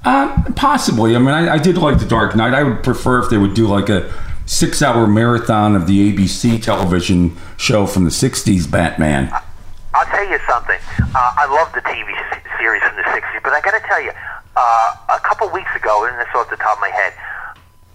[0.06, 1.16] Um, possibly.
[1.16, 2.54] I mean, I, I did like The Dark Knight.
[2.54, 4.14] I would prefer if they would do like a
[4.46, 9.32] six-hour marathon of the ABC television show from the '60s Batman.
[9.94, 10.80] I'll tell you something.
[11.00, 12.14] Uh, I love the TV
[12.62, 14.12] series from the 60s, but I got to tell you,
[14.56, 17.14] uh, a couple weeks ago, and this off the top of my head,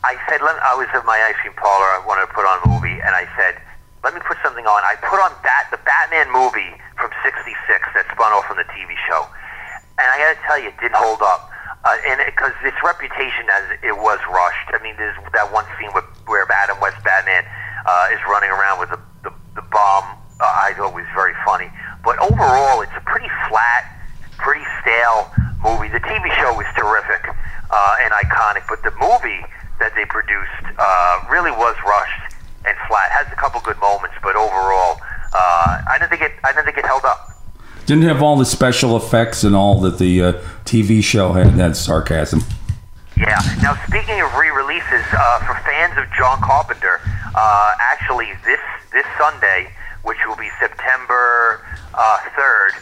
[0.02, 2.58] I said, let I was at my ice cream parlor, I wanted to put on
[2.66, 3.62] a movie, and I said,
[4.02, 4.82] let me put something on.
[4.82, 7.54] I put on Bat, the Batman movie from 66
[7.94, 9.30] that spun off from the TV show.
[9.94, 11.51] And I got to tell you, it didn't hold up.
[11.84, 14.70] Uh, and because its reputation as it was rushed.
[14.70, 17.42] I mean, there's that one scene with, where Adam West Batman
[17.86, 20.06] uh, is running around with the, the, the bomb.
[20.38, 21.70] Uh, I thought was very funny.
[22.04, 23.98] But overall, it's a pretty flat,
[24.38, 25.30] pretty stale
[25.62, 25.90] movie.
[25.90, 27.26] The TV show was terrific
[27.70, 29.42] uh, and iconic, but the movie
[29.78, 33.10] that they produced uh, really was rushed and flat.
[33.10, 35.02] Has a couple good moments, but overall,
[35.34, 36.32] uh, I didn't think it.
[36.44, 37.31] I didn't think it held up.
[37.86, 40.32] Didn't have all the special effects and all that the uh,
[40.64, 41.54] TV show had.
[41.56, 42.40] That's sarcasm.
[43.16, 43.40] Yeah.
[43.60, 47.00] Now, speaking of re-releases, uh, for fans of John Carpenter,
[47.34, 48.60] uh, actually this
[48.92, 49.70] this Sunday,
[50.02, 51.64] which will be September
[51.94, 52.72] uh, third,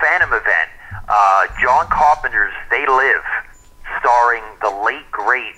[0.00, 0.70] Phantom event,
[1.08, 3.24] uh, John Carpenter's They Live,
[4.00, 5.56] starring the late great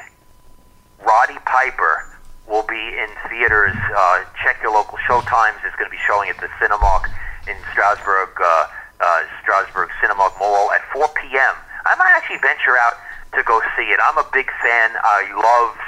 [1.04, 2.06] Roddy Piper,
[2.48, 3.76] will be in theaters.
[3.96, 5.56] Uh, check your local showtimes.
[5.64, 7.06] It's going to be showing at the Cinemark
[7.48, 8.66] in Stroudsburg, uh,
[9.00, 11.54] uh, Stroudsburg Cinemark Mall at 4 p.m.
[11.86, 12.94] I might actually venture out
[13.34, 13.98] to go see it.
[14.04, 14.90] I'm a big fan.
[15.00, 15.80] I loved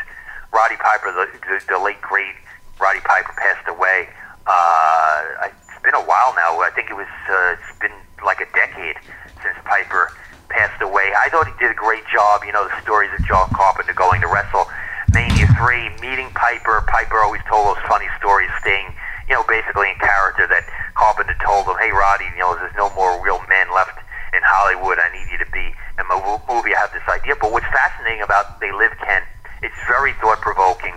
[0.52, 2.34] Roddy Piper, the, the, the late great
[2.80, 4.08] Roddy Piper passed away.
[4.46, 6.60] Uh, it's been a while now.
[6.60, 7.10] I think it was.
[7.28, 7.94] Uh, it's been
[8.24, 8.96] like a decade
[9.42, 10.12] since Piper
[10.48, 11.12] passed away.
[11.16, 12.42] I thought he did a great job.
[12.44, 14.66] You know the stories of John Carpenter going to wrestle
[15.12, 16.84] Mania 3, meeting Piper.
[16.88, 18.92] Piper always told those funny stories, staying,
[19.32, 22.92] you know, basically in character that Carpenter told him, hey, Roddy, you know, there's no
[22.92, 23.96] more real men left
[24.36, 25.00] in Hollywood.
[25.00, 26.76] I need you to be in my movie.
[26.76, 27.32] I have this idea.
[27.40, 29.24] But what's fascinating about They Live, Ken,
[29.64, 30.92] it's very thought-provoking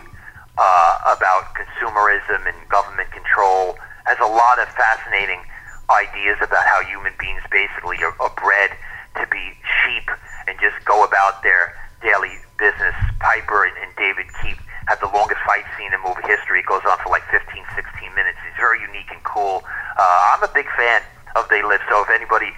[0.60, 3.80] uh, about consumerism and government control.
[4.04, 5.40] Has a lot of fascinating
[5.88, 8.76] ideas about how human beings basically are, are bred
[9.16, 10.12] to be sheep
[10.52, 11.72] and just go about their
[12.04, 13.00] daily business.
[13.24, 16.62] Piper and, and David Keith have the longest fight scene in movie history.
[16.62, 17.42] It goes on for like 15,
[17.74, 18.38] 16 minutes.
[18.46, 19.66] It's very unique and cool.
[19.98, 21.02] Uh, I'm a big fan
[21.36, 22.54] of They Live, so if anybody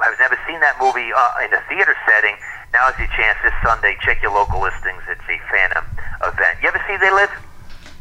[0.00, 2.34] has never seen that movie uh, in a theater setting,
[2.72, 3.85] now is your chance this Sunday.
[4.00, 5.02] Check your local listings.
[5.08, 5.84] It's a Phantom
[6.22, 6.58] event.
[6.62, 7.30] You ever see They Live?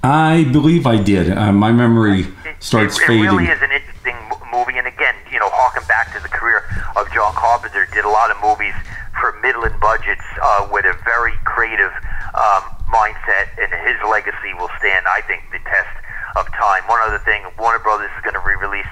[0.06, 1.34] I believe I did.
[1.34, 2.30] Uh, my memory
[2.60, 3.26] starts it, it fading.
[3.26, 6.62] really is an interesting mo- movie, and again, you know, harken back to the career
[6.96, 8.78] of John Carpenter, did a lot of movies
[9.20, 11.90] for middling budgets uh, with a very creative
[12.38, 15.90] um, mindset, and his legacy will stand, I think, the test
[16.38, 16.86] of time.
[16.86, 18.92] One other thing, Warner Brothers is going to re-release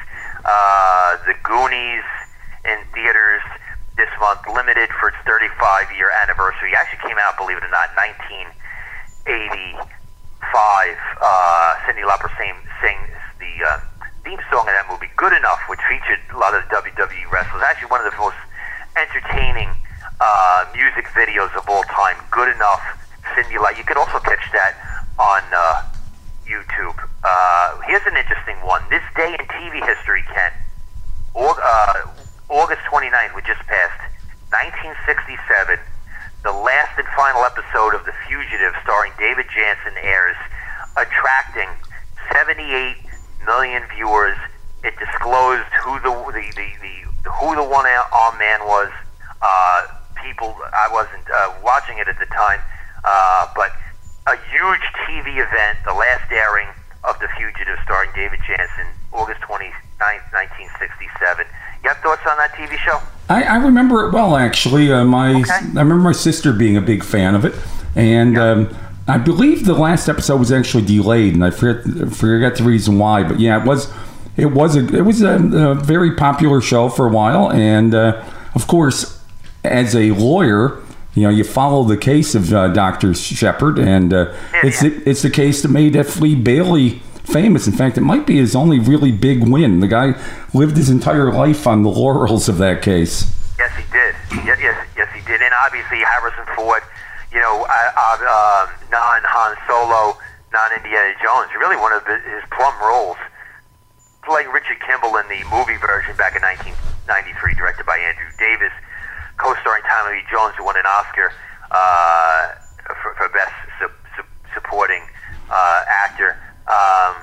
[0.50, 2.08] uh, The Goonies
[2.66, 3.46] in theaters
[4.02, 6.74] this month, limited for its 35-year anniversary.
[6.74, 9.94] It actually came out, believe it or not, 1980
[10.52, 13.80] five, uh, Cyndi Lauper sing, sings the uh,
[14.24, 17.64] theme song of that movie, "Good Enough," which featured a lot of WWE wrestlers.
[17.64, 18.36] Actually, one of the most
[19.00, 19.70] entertaining
[20.20, 22.18] uh, music videos of all time.
[22.30, 22.84] Good enough,
[23.36, 23.78] Cindy Light.
[23.78, 24.76] You could also catch that
[25.18, 25.82] on uh,
[26.46, 26.98] YouTube.
[27.24, 28.84] Uh, here's an interesting one.
[28.90, 30.52] This day in TV history, Ken.
[31.36, 32.10] Aug- uh,
[32.50, 34.02] August 29th, we just passed.
[34.54, 35.80] 1967.
[36.44, 40.36] The last and final episode of The Fugitive, starring David Janssen, airs,
[40.98, 41.70] attracting
[42.34, 42.98] 78
[43.46, 44.36] million viewers.
[44.84, 46.68] It disclosed who the the, the,
[47.24, 48.92] the who the one armed man was.
[49.42, 49.88] Uh,
[50.22, 52.60] people, I wasn't uh, watching it at the time,
[53.06, 53.72] uh, but
[54.28, 56.68] a huge TV event, the last airing
[57.04, 61.48] of The Fugitive, starring David Janssen, August 29th, 1967.
[61.84, 63.00] You have thoughts on that TV show?
[63.34, 64.92] I, I remember it well, actually.
[64.92, 65.52] Uh, my Okay.
[65.52, 67.56] I remember my sister being a big fan of it,
[67.96, 68.76] and um,
[69.08, 73.24] I believe the last episode was actually delayed, and I forget forget the reason why.
[73.24, 73.92] But yeah, it was
[74.38, 78.24] it was a it was a, a very popular show for a while, and uh,
[78.54, 79.20] of course,
[79.64, 80.80] as a lawyer.
[81.16, 83.14] You know, you follow the case of uh, Dr.
[83.14, 84.90] Sheppard, and uh, it's yeah.
[84.90, 86.20] the, it's the case that made F.
[86.20, 87.68] Lee Bailey famous.
[87.68, 89.80] In fact, it might be his only really big win.
[89.80, 90.14] The guy
[90.54, 93.34] lived his entire life on the laurels of that case.
[93.58, 94.16] Yes, he did.
[94.46, 95.42] Yes, yes, yes, he did.
[95.42, 96.84] And obviously Harrison Ford,
[97.32, 100.18] you know, uh, uh, um, non Han Solo,
[100.52, 103.18] non Indiana Jones, really one of his his plum roles,
[104.26, 108.74] playing Richard Kimble in the movie version back in 1993, directed by Andrew Davis,
[109.38, 111.32] co-starring Tommy Lee Jones, who won an Oscar
[111.72, 112.54] uh,
[113.02, 115.02] for, for best su- su- supporting
[115.50, 116.38] uh, actor.
[116.68, 117.20] Um,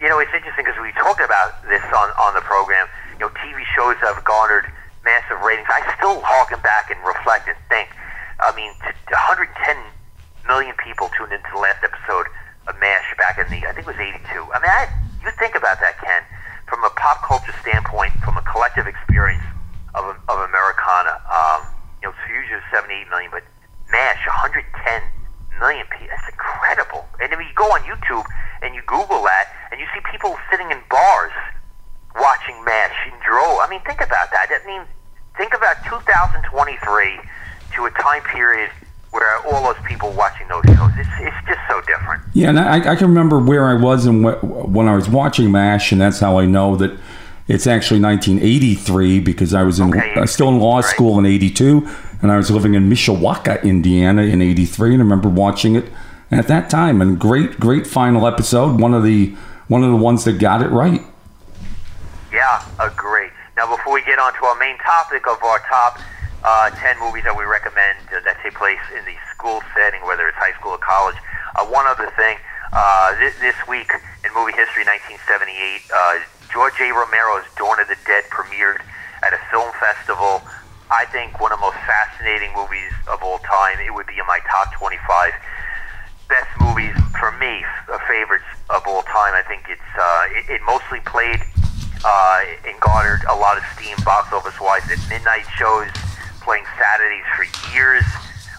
[0.00, 2.86] you know, it's interesting because we talked about this on, on the program.
[3.18, 4.70] You know, TV shows have garnered
[5.04, 5.66] massive ratings.
[5.68, 7.90] I still harken back and reflect and think.
[8.38, 9.50] I mean, to, to 110
[10.46, 12.30] million people tuned into the last episode
[12.70, 14.22] of MASH back in the, I think it was 82.
[14.54, 14.86] I mean, I,
[15.24, 16.22] you think about that, Ken,
[16.70, 19.42] from a pop culture standpoint, from a collective experience
[19.98, 21.18] of, of Americana.
[21.26, 21.66] Um,
[21.98, 23.42] you know, Fusion 78 million, but
[23.90, 24.62] MASH 110
[25.58, 26.14] million people.
[26.14, 27.02] That's incredible.
[27.18, 28.22] And then you go on YouTube
[28.62, 31.32] and you Google that, and you see people sitting in bars
[32.16, 33.60] watching MASH in droves.
[33.62, 34.48] I mean, think about that.
[34.50, 34.82] I mean,
[35.36, 37.20] think about 2023
[37.76, 38.70] to a time period
[39.10, 40.90] where all those people watching those shows.
[40.98, 42.22] It's, it's just so different.
[42.34, 45.50] Yeah, and I, I can remember where I was and wh- when I was watching
[45.50, 46.98] MASH, and that's how I know that
[47.46, 50.84] it's actually 1983 because I was in Okay, uh, still in law right.
[50.84, 51.88] school in 82,
[52.20, 55.86] and I was living in Mishawaka, Indiana in 83, and I remember watching it
[56.30, 57.00] at that time.
[57.00, 58.80] And great, great final episode.
[58.80, 59.36] One of the
[59.68, 61.02] one of the ones that got it right.
[62.32, 63.28] Yeah, agree.
[63.56, 66.00] Now, before we get on to our main topic of our top
[66.44, 70.28] uh, 10 movies that we recommend uh, that take place in the school setting, whether
[70.28, 71.16] it's high school or college,
[71.56, 72.36] uh, one other thing.
[72.72, 73.90] Uh, this, this week
[74.24, 76.20] in movie history, 1978, uh,
[76.52, 76.92] George A.
[76.92, 78.80] Romero's Dawn of the Dead premiered
[79.24, 80.44] at a film festival.
[80.88, 83.80] I think one of the most fascinating movies of all time.
[83.80, 85.32] It would be in my top 25
[86.28, 89.34] best movies for me, f- favorites of all time.
[89.34, 91.40] I think it's uh, it, it mostly played
[92.04, 95.88] uh, and garnered a lot of steam box office wise at midnight shows,
[96.44, 98.04] playing Saturdays for years.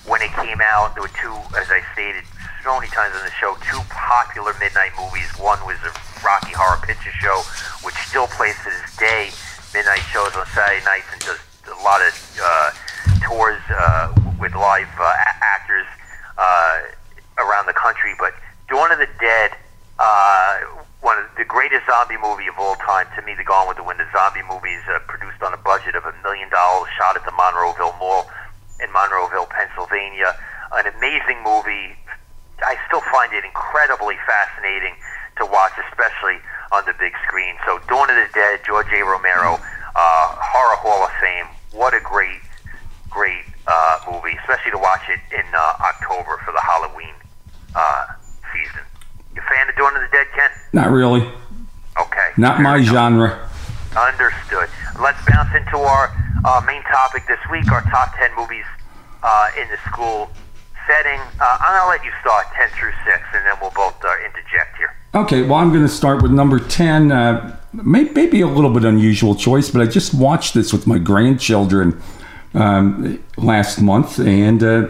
[0.05, 2.25] When it came out, there were two, as I stated
[2.65, 5.29] so many times on the show, two popular midnight movies.
[5.37, 5.93] One was the
[6.25, 7.45] Rocky Horror Picture Show,
[7.85, 9.29] which still plays to this day.
[9.71, 12.71] Midnight shows on Saturday nights and does a lot of uh,
[13.21, 14.09] tours uh,
[14.41, 15.13] with live uh,
[15.45, 15.85] actors
[16.39, 16.77] uh,
[17.39, 18.13] around the country.
[18.19, 18.35] But
[18.67, 19.55] Dawn of the Dead,
[19.97, 20.59] uh,
[21.01, 23.83] one of the greatest zombie movie of all time, to me, The Gone with the
[23.83, 23.99] Wind.
[23.99, 27.23] The zombie movie is uh, produced on a budget of a million dollars, shot at
[27.23, 28.29] the Monroeville Mall
[28.83, 30.35] in Monroeville, Pennsylvania.
[30.71, 31.95] An amazing movie.
[32.61, 34.93] I still find it incredibly fascinating
[35.39, 37.55] to watch, especially on the big screen.
[37.65, 39.01] So, Dawn of the Dead, George A.
[39.01, 39.57] Romero,
[39.95, 41.47] uh, Horror Hall of Fame.
[41.71, 42.43] What a great,
[43.09, 47.15] great uh, movie, especially to watch it in uh, October for the Halloween
[47.75, 48.07] uh,
[48.53, 48.81] season.
[49.35, 50.49] You a fan of Dawn of the Dead, Ken?
[50.73, 51.21] Not really.
[51.99, 52.31] Okay.
[52.37, 53.49] Not my genre.
[53.97, 54.69] Understood.
[55.01, 56.13] Let's bounce into our
[56.45, 58.65] uh, main topic this week, our top 10 movies
[59.23, 60.29] uh, in the school
[60.87, 61.19] setting.
[61.39, 64.77] Uh, I'm to let you start 10 through 6, and then we'll both uh, interject
[64.77, 64.93] here.
[65.15, 67.11] Okay, well, I'm going to start with number 10.
[67.11, 70.97] Uh, may, maybe a little bit unusual choice, but I just watched this with my
[70.97, 72.01] grandchildren
[72.53, 74.87] um, last month, and uh,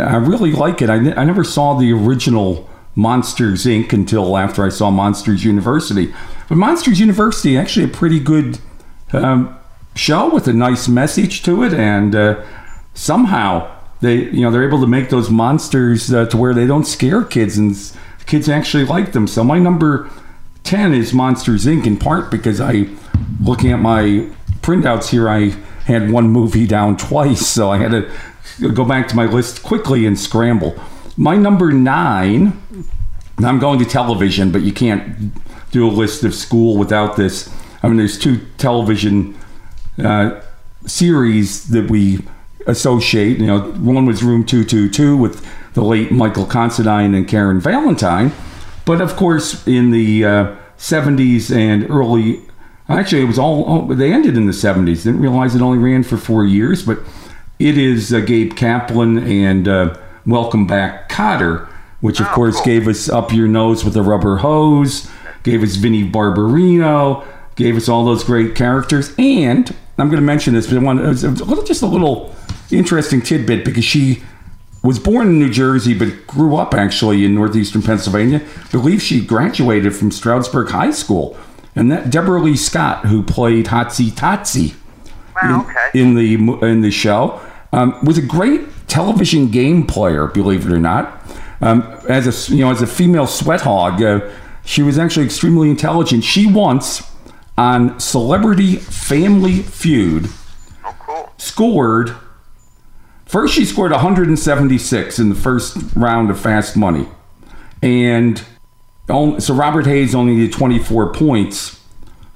[0.00, 0.90] I really like it.
[0.90, 3.92] I, I never saw the original Monsters Inc.
[3.92, 6.12] until after I saw Monsters University.
[6.48, 8.58] But Monsters University, actually, a pretty good
[9.12, 9.56] um,
[9.94, 12.44] show with a nice message to it, and uh,
[12.94, 13.70] somehow
[14.00, 17.22] they, you know, they're able to make those monsters uh, to where they don't scare
[17.22, 17.76] kids, and
[18.26, 19.26] kids actually like them.
[19.26, 20.10] So my number
[20.64, 21.86] ten is Monsters Inc.
[21.86, 22.88] In part because I,
[23.40, 24.28] looking at my
[24.62, 25.50] printouts here, I
[25.84, 28.10] had one movie down twice, so I had to
[28.68, 30.78] go back to my list quickly and scramble.
[31.16, 32.62] My number nine,
[33.38, 35.32] I'm going to television, but you can't
[35.70, 37.52] do a list of school without this.
[37.82, 39.38] I mean, there's two television
[39.98, 40.40] uh,
[40.86, 42.24] series that we
[42.66, 43.38] associate.
[43.38, 48.32] You know, one was Room 222 with the late Michael Constantine and Karen Valentine.
[48.84, 52.42] But of course, in the uh, 70s and early,
[52.88, 55.04] actually, it was all, they ended in the 70s.
[55.04, 56.98] Didn't realize it only ran for four years, but
[57.60, 59.96] it is uh, Gabe Kaplan and uh,
[60.26, 61.66] Welcome Back Kotter,
[62.00, 62.64] which of Oh, course cool.
[62.64, 65.10] gave us Up Your Nose with a Rubber Hose,
[65.42, 67.24] gave us Vinnie Barbarino,
[67.56, 69.12] gave us all those great characters.
[69.18, 72.34] And I'm going to mention this, but I want was a little, just a little
[72.70, 74.22] interesting tidbit because she
[74.82, 78.40] was born in New Jersey but grew up actually in northeastern Pennsylvania.
[78.72, 81.36] believe she graduated from Stroudsburg High School.
[81.76, 84.74] And that Debralee Scott, who played Hotsy Totsy
[85.40, 86.00] Wow, in, okay.
[86.00, 87.40] in the in the show,
[87.72, 90.26] um, was a great television game player.
[90.26, 91.20] Believe it or not,
[91.60, 94.28] um, as a you know as a female sweat hog, uh,
[94.64, 96.24] she was actually extremely intelligent.
[96.24, 97.02] She once
[97.56, 100.28] on Celebrity Family Feud
[100.84, 101.32] oh, cool.
[101.38, 102.14] scored.
[103.26, 107.06] First, she scored 176 in the first round of Fast Money,
[107.82, 108.42] and
[109.08, 111.80] on- so Robert Hays only needed 24 points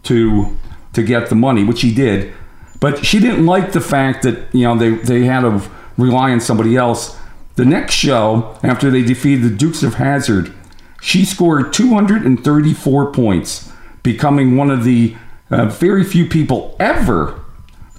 [0.05, 0.57] to
[0.93, 2.33] to get the money, which he did.
[2.81, 5.63] But she didn't like the fact that you know they they had to
[5.97, 7.17] rely on somebody else.
[7.57, 10.53] The next show, after they defeated the Dukes of Hazzard,
[11.01, 13.71] she scored 234 points,
[14.03, 15.17] becoming one of the
[15.51, 17.41] uh, very few people ever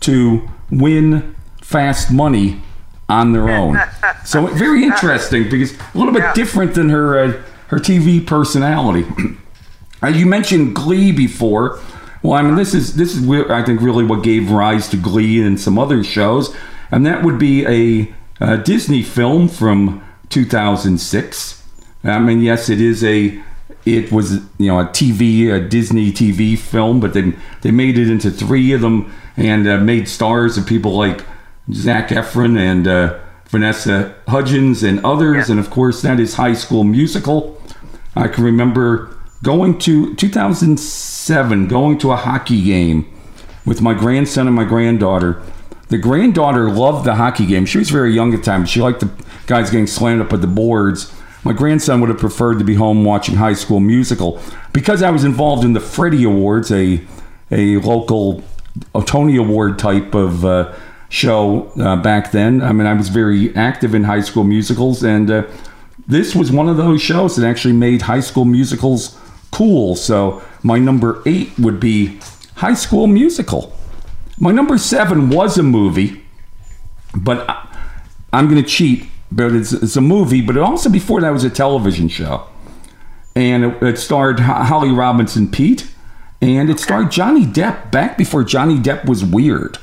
[0.01, 2.61] to win fast money
[3.07, 3.79] on their own.
[4.25, 6.33] so very interesting because a little bit Yeah.
[6.33, 9.05] different than her uh, her TV personality.
[10.03, 11.79] Uh, you mentioned Glee before.
[12.25, 15.41] Well, I mean, this is this is I think really what gave rise to Glee
[15.45, 16.55] and some other shows,
[16.89, 18.13] and that would be a,
[18.43, 21.63] uh Disney film from 2006.
[22.03, 23.39] I mean, yes, it is a
[23.85, 28.09] it was you know a TV a Disney TV film, but they they made it
[28.09, 31.23] into three of them and uh, made stars of people like
[31.73, 33.19] Zac Efron and uh,
[33.49, 35.51] Vanessa Hudgens and others, Yeah.
[35.51, 37.61] and of course that is High School Musical.
[38.15, 43.11] I can remember going to 2007, going to a hockey game
[43.65, 45.41] with my grandson and my granddaughter.
[45.89, 47.65] The granddaughter loved the hockey game.
[47.65, 48.65] She was very young at the time.
[48.65, 49.11] She liked the
[49.45, 51.13] guys getting slammed up at the boards.
[51.43, 54.41] My grandson would have preferred to be home watching High School Musical
[54.73, 57.01] because I was involved in the Freddie Awards, a
[57.51, 58.43] a local
[59.05, 60.73] Tony Award type of uh,
[61.09, 62.63] show uh, back then.
[62.63, 65.43] I mean, I was very active in High School Musicals, and uh,
[66.07, 69.19] this was one of those shows that actually made High School Musicals
[69.51, 69.95] cool.
[69.95, 72.19] So my number eight would be
[72.55, 73.75] High School Musical.
[74.39, 76.23] My number seven was a movie,
[77.15, 77.47] but
[78.33, 79.07] I'm going to cheat.
[79.31, 82.47] But it's, it's a movie, but it also before that was a television show,
[83.35, 85.89] and it, it starred Holly Robinson Peete,
[86.41, 89.77] and it starred Johnny Depp back before Johnny Depp was weird,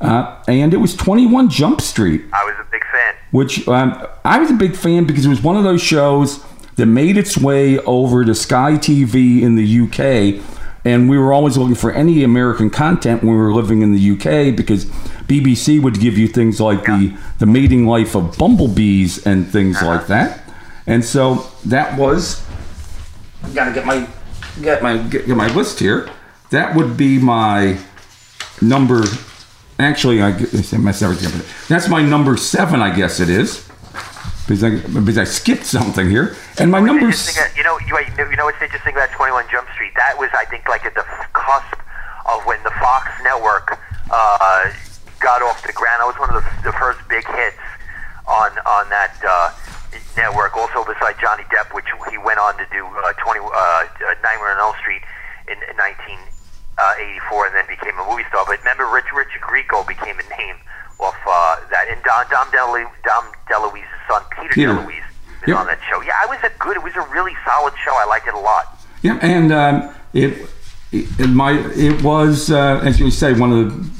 [0.00, 3.14] uh, and it was 21 Jump Street I was a big fan.
[3.32, 6.42] which um, I was a big fan because it was one of those shows
[6.76, 10.42] that made its way over to Sky TV in the UK.
[10.84, 14.10] And we were always looking for any American content when we were living in the
[14.12, 14.84] UK because
[15.26, 19.86] BBC would give you things like the, the mating life of bumblebees and things uh-huh.
[19.86, 20.42] like that.
[20.86, 22.44] And so that was.
[23.42, 24.08] I gotta get my
[24.62, 26.08] get my get, my list here.
[26.50, 27.78] That would be my
[28.62, 29.02] number.
[29.78, 31.46] Actually, I, I messed everything up.
[31.68, 33.65] That's my number seven, I guess it is,
[34.46, 36.36] because I, because I skipped something here.
[36.58, 37.04] And my number.
[37.04, 39.92] Interesting, s- uh, you know, you, know, what's interesting about 21 Jump Street?
[39.96, 41.74] That was, I think, like at the cusp
[42.26, 43.78] of when the Fox network
[44.10, 44.70] uh,
[45.18, 45.98] got off the ground.
[46.00, 47.58] That was one of the, the first big hits
[48.26, 49.50] on on that uh,
[50.16, 50.56] network.
[50.56, 54.62] Also, beside Johnny Depp, which he went on to do uh, 20 uh, Nightmare on
[54.62, 55.02] Elm Street
[55.50, 58.46] in 1984, and then became a movie star.
[58.46, 60.56] But remember, Rich Richard Grieco became a name
[60.98, 64.72] off uh, that, and Dom Dom, DeLuise, Dom DeLuise's son, Peter, Peter.
[64.72, 65.56] DeLuise, was Yep.
[65.58, 66.00] on that show.
[66.02, 66.76] Yeah, it was a good.
[66.76, 67.92] It was a really solid show.
[67.92, 68.78] I liked it a lot.
[69.02, 70.48] Yeah, and um, it,
[70.92, 73.90] it my it was uh, as you say one of the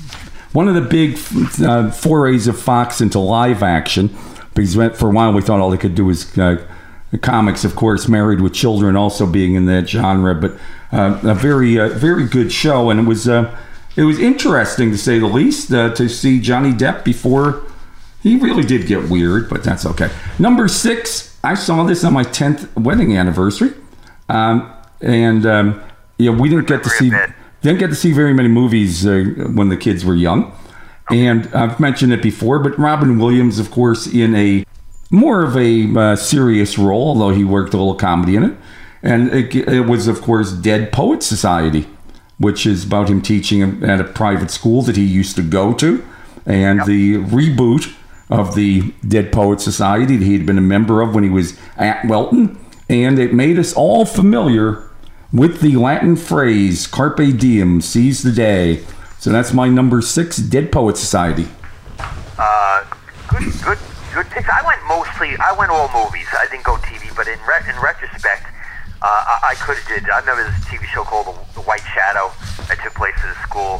[0.52, 1.18] one of the big
[1.62, 4.16] uh, forays of Fox into live action
[4.54, 6.66] because for a while we thought all they could do was uh,
[7.20, 7.64] comics.
[7.64, 10.52] Of course, Married with Children also being in that genre, but
[10.92, 13.56] uh, a very uh, very good show, and it was uh,
[13.96, 17.62] it was interesting to say the least uh, to see Johnny Depp before.
[18.22, 20.10] He really did get weird, but that's okay.
[20.38, 23.72] Number six, I saw this on my 10th wedding anniversary.
[24.28, 25.82] Um, and um,
[26.18, 27.10] yeah, we didn't get to see
[27.62, 30.52] didn't get to see very many movies uh, when the kids were young.
[31.10, 34.64] And I've mentioned it before, but Robin Williams, of course, in a
[35.10, 38.56] more of a uh, serious role, although he worked a little comedy in it.
[39.02, 41.86] And it, it was, of course, Dead Poet Society,
[42.38, 46.04] which is about him teaching at a private school that he used to go to.
[46.44, 46.86] And Yep.
[46.86, 47.92] the reboot
[48.30, 51.56] of the Dead Poet Society that he had been a member of when he was
[51.76, 52.58] at Welton.
[52.88, 54.82] And it made us all familiar
[55.32, 58.80] with the Latin phrase "Carpe diem," seize the day.
[59.18, 61.48] So that's my number six, Dead Poet Society.
[62.38, 62.84] Uh,
[63.28, 63.78] good, good,
[64.14, 64.48] good picks.
[64.48, 65.36] I went mostly.
[65.38, 66.26] I went all movies.
[66.38, 68.46] I didn't go TV, but in re- in retrospect,
[69.06, 70.10] I, I could have did.
[70.10, 72.34] I remember this TV show called The, White Shadow
[72.66, 73.78] that took place at a school.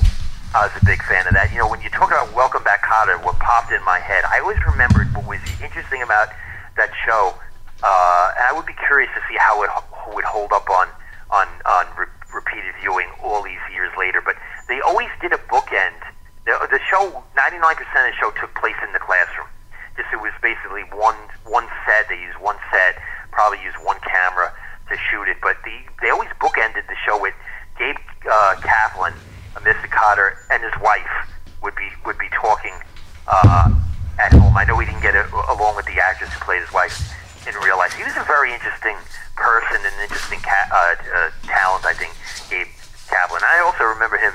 [0.55, 1.51] I was a big fan of that.
[1.51, 4.39] You know, when you talk about Welcome Back, Kotter, what popped in my head, I
[4.39, 6.31] always remembered what was interesting about
[6.79, 7.35] that show.
[7.83, 10.89] Uh, and I would be curious to see how it ho- would hold up on
[11.31, 14.23] on on re- repeated viewing all these years later.
[14.23, 14.39] But
[14.71, 15.99] they always did a bookend.
[16.47, 19.51] The, the show, 99% of the show took place in the classroom.
[19.99, 22.09] Just it was basically one one set.
[22.09, 22.97] They used one set,
[23.31, 24.55] probably used one camera
[24.89, 25.37] to shoot it.
[25.43, 27.35] But the they always bookended the show with
[27.79, 27.97] Gabe
[28.31, 29.15] uh, Kaplan,
[29.57, 29.89] Mr.
[29.89, 31.11] Kotter, and his wife
[31.63, 32.75] would be would be talking
[33.29, 33.73] uh,
[34.19, 34.57] at home.
[34.57, 36.95] I know he didn't get a, along with the actress who played his wife
[37.47, 37.95] in real life.
[37.95, 38.97] He was a very interesting
[39.37, 41.85] person and interesting ca- uh, uh, talent.
[41.85, 42.13] I think
[42.51, 42.69] Gabe
[43.09, 43.43] Kaplan.
[43.45, 44.33] I also remember him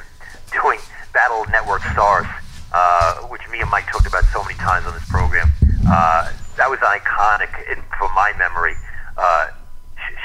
[0.52, 0.80] doing
[1.14, 2.28] Battle Network Stars,
[2.74, 5.52] uh, which me and Mike talked about so many times on this program.
[5.88, 8.76] Uh, that was iconic in, from my memory.
[9.18, 9.48] Uh,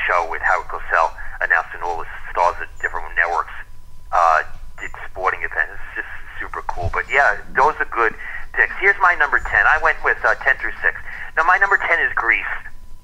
[0.06, 3.52] show with Howard Cosell announcing all the stars of different networks
[4.12, 4.42] uh,
[4.80, 5.72] did sporting events.
[5.96, 6.90] It's just super cool.
[6.92, 8.14] But yeah, those are good
[8.52, 8.72] picks.
[8.80, 9.48] Here's my number 10.
[9.52, 11.00] I went with uh, 10 through 6.
[11.36, 12.44] Now, my number 10 is Grease.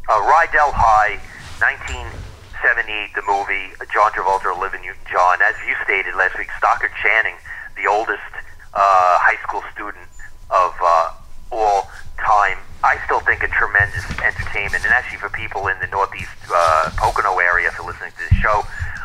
[0.09, 1.21] Uh, Rydell High,
[1.61, 3.77] 1978, the movie.
[3.93, 5.39] John Travolta, Olivia Newton-John.
[5.45, 7.37] As you stated last week, Stockard Channing,
[7.77, 8.33] the oldest
[8.75, 10.09] uh, high school student
[10.51, 11.13] of uh,
[11.53, 12.59] all time.
[12.83, 14.05] I still think a tremendous
[14.53, 18.35] entertainment, and actually for people in the Northeast uh, Pocono area, you're listening to the
[18.37, 18.63] show,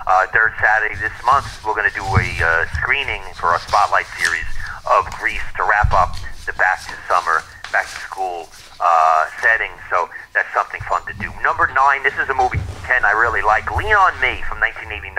[0.08, 4.08] uh, third Saturday this month, we're going to do a uh, screening for our Spotlight
[4.20, 4.48] series
[4.92, 8.48] of Grease to wrap up the back to summer, back to school
[8.80, 9.72] uh, setting.
[9.90, 11.32] So that's something fun to do.
[11.44, 13.72] Number nine, this is a movie 10 I really like.
[13.72, 15.16] Lean on Me from 1989.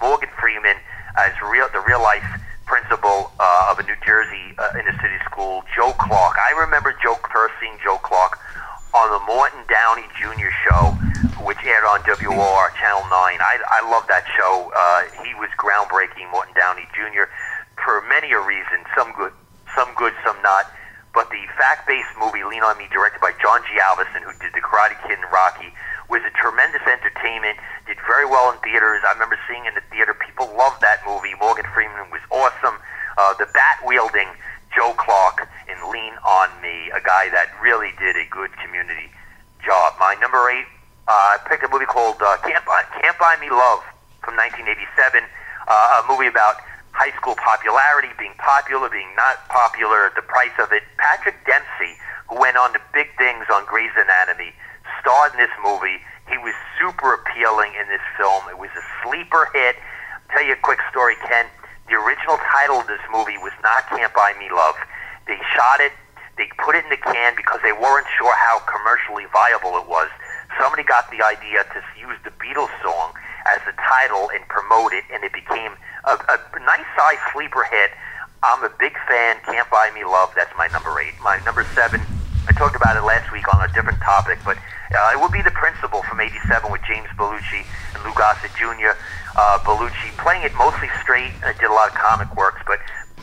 [0.00, 0.76] Morgan Freeman
[1.16, 2.24] as real the real life
[2.68, 6.36] principal uh, of a New Jersey uh, inner city school, Joe Clark.
[6.36, 8.35] I remember Joe first seeing Joe Clark
[9.36, 10.48] Morton Downey Jr.
[10.64, 10.96] show,
[11.44, 13.12] which aired on WOR Channel 9.
[13.12, 14.72] I, I love that show.
[14.72, 17.28] Uh, he was groundbreaking, Morton Downey Jr.,
[17.76, 19.36] for many a reason, some good,
[19.76, 20.72] some good, some not.
[21.12, 23.76] But the fact-based movie Lean on Me, directed by John G.
[23.76, 25.68] Avildsen, who did The Karate Kid and Rocky,
[26.08, 27.60] was a tremendous entertainment.
[27.84, 29.04] Did very well in theaters.
[29.04, 30.16] I remember seeing it in the theater.
[30.16, 31.36] People loved that movie.
[31.36, 32.80] Morgan Freeman was awesome.
[33.20, 34.32] Uh, the bat-wielding
[34.72, 39.12] Joe Clark in Lean on Me, a guy that really did a good community
[39.66, 39.98] job.
[39.98, 40.64] My number eight,
[41.10, 43.84] uh, I picked a movie called uh, Can't, Buy, Can't Buy Me Love
[44.24, 45.20] from 1987,
[45.68, 46.64] uh, a movie about
[46.96, 50.80] high school popularity, being popular, being not popular, the price of it.
[50.96, 52.00] Patrick Dempsey,
[52.32, 54.56] who went on to big things on Grey's Anatomy,
[55.04, 56.00] starred in this movie.
[56.32, 58.48] He was super appealing in this film.
[58.48, 59.76] It was a sleeper hit.
[60.32, 61.44] tell you a quick story, Ken.
[61.92, 64.80] The original title of this movie was not Can't Buy Me Love.
[65.28, 65.92] They shot it,
[66.40, 70.08] they put it in the can because they weren't sure how commercially viable it was.
[70.58, 73.12] Somebody got the idea to use the Beatles song
[73.44, 75.72] as the title and promote it, and it became
[76.04, 77.92] a, a nice size sleeper hit.
[78.42, 79.36] I'm a big fan.
[79.44, 80.32] Can't Buy Me Love.
[80.34, 81.14] That's my number eight.
[81.22, 82.00] My number seven.
[82.48, 85.42] I talked about it last week on a different topic, but uh, it would be
[85.42, 88.94] the principal from '87 with James Belushi and Lou Gossett Jr.
[89.34, 91.34] Uh, Belushi playing it mostly straight.
[91.44, 92.78] I did a lot of comic works, but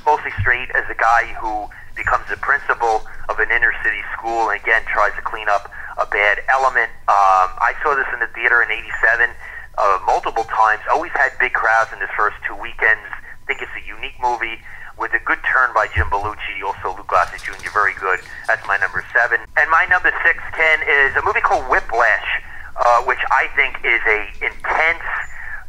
[0.06, 4.60] mostly straight as a guy who becomes the principal of an inner city school and
[4.60, 6.90] again tries to clean up a bad element.
[7.08, 9.30] Um, I saw this in the theater in '87
[9.78, 10.82] uh, multiple times.
[10.92, 13.06] Always had big crowds in his first two weekends.
[13.10, 14.62] I think it's a unique movie
[14.98, 17.70] with a good turn by Jim Belushi, also Lou Gossett Jr.
[17.74, 18.20] Very good.
[18.48, 19.42] That's my number seven.
[19.58, 22.30] And my number six, Ken, is a movie called Whiplash,
[22.78, 25.08] uh, which I think is a intense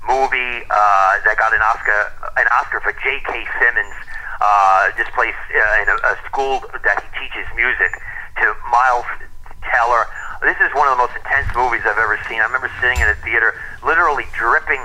[0.05, 3.47] movie uh, that got an Oscar an Oscar for J.K.
[3.61, 3.97] Simmons.
[4.41, 7.97] Uh, this place uh, in a, a school that he teaches music
[8.37, 9.07] to Miles
[9.71, 10.07] Teller.
[10.43, 12.41] This is one of the most intense movies I've ever seen.
[12.41, 13.55] I remember sitting in a theater,
[13.85, 14.83] literally dripping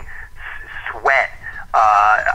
[0.92, 1.30] sweat.
[1.74, 1.78] Uh,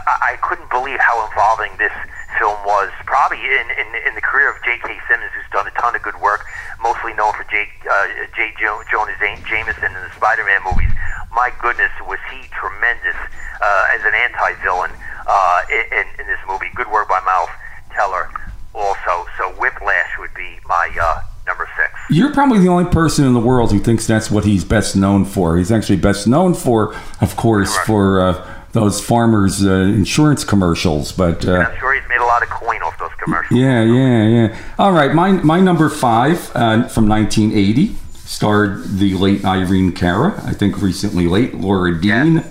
[0.07, 1.91] I, I couldn't believe how involving this
[2.39, 2.91] film was.
[3.05, 4.87] Probably in, in, in the career of J.K.
[5.09, 6.45] Simmons, who's done a ton of good work,
[6.81, 7.67] mostly known for J.
[7.89, 8.53] Uh, J.
[8.59, 8.83] Jo-
[9.19, 10.91] Zane- Jameson in the Spider-Man movies.
[11.33, 13.17] My goodness, was he tremendous
[13.59, 14.91] uh, as an anti-villain
[15.27, 16.69] uh, in, in this movie.
[16.75, 17.49] Good work by Miles
[17.91, 18.29] Teller.
[18.73, 19.25] also.
[19.37, 21.91] So Whiplash would be my uh, number six.
[22.09, 25.25] You're probably the only person in the world who thinks that's what he's best known
[25.25, 25.57] for.
[25.57, 31.11] He's actually best known for, of course, for uh, those farmers' uh, insurance commercials.
[31.11, 33.59] But uh, I'm sure he's made a lot of coin off those commercials.
[33.59, 34.57] Yeah, yeah, yeah.
[34.77, 40.41] All right, my my number five uh, from 1980 starred the late Irene Cara.
[40.45, 42.35] I think recently late Laura Dean.
[42.35, 42.43] Yeah.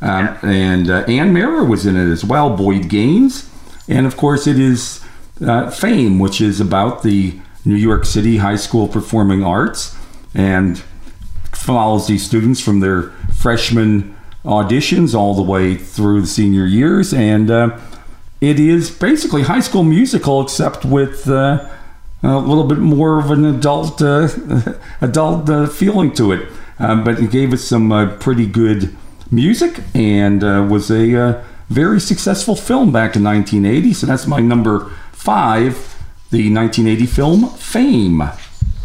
[0.00, 0.38] Um, yeah.
[0.44, 3.48] And uh, Anne Meara was in it as well, Boyd Gaines.
[3.88, 5.04] And of course, it is
[5.44, 9.96] uh, Fame, which is about the New York City High School Performing Arts
[10.34, 10.82] and
[11.52, 17.14] follows these students from their freshman auditions all the way through the senior years.
[17.14, 17.78] And uh,
[18.40, 21.68] it is basically High School Musical, except with uh,
[22.22, 24.28] a little bit more of an adult uh,
[25.00, 26.48] adult uh, feeling to it.
[26.78, 28.96] Um, but it gave us some uh, pretty good
[29.30, 33.94] music and uh, was a very successful film back in 1980.
[33.94, 35.91] So that's my number five,
[36.32, 38.24] the 1980 film Fame.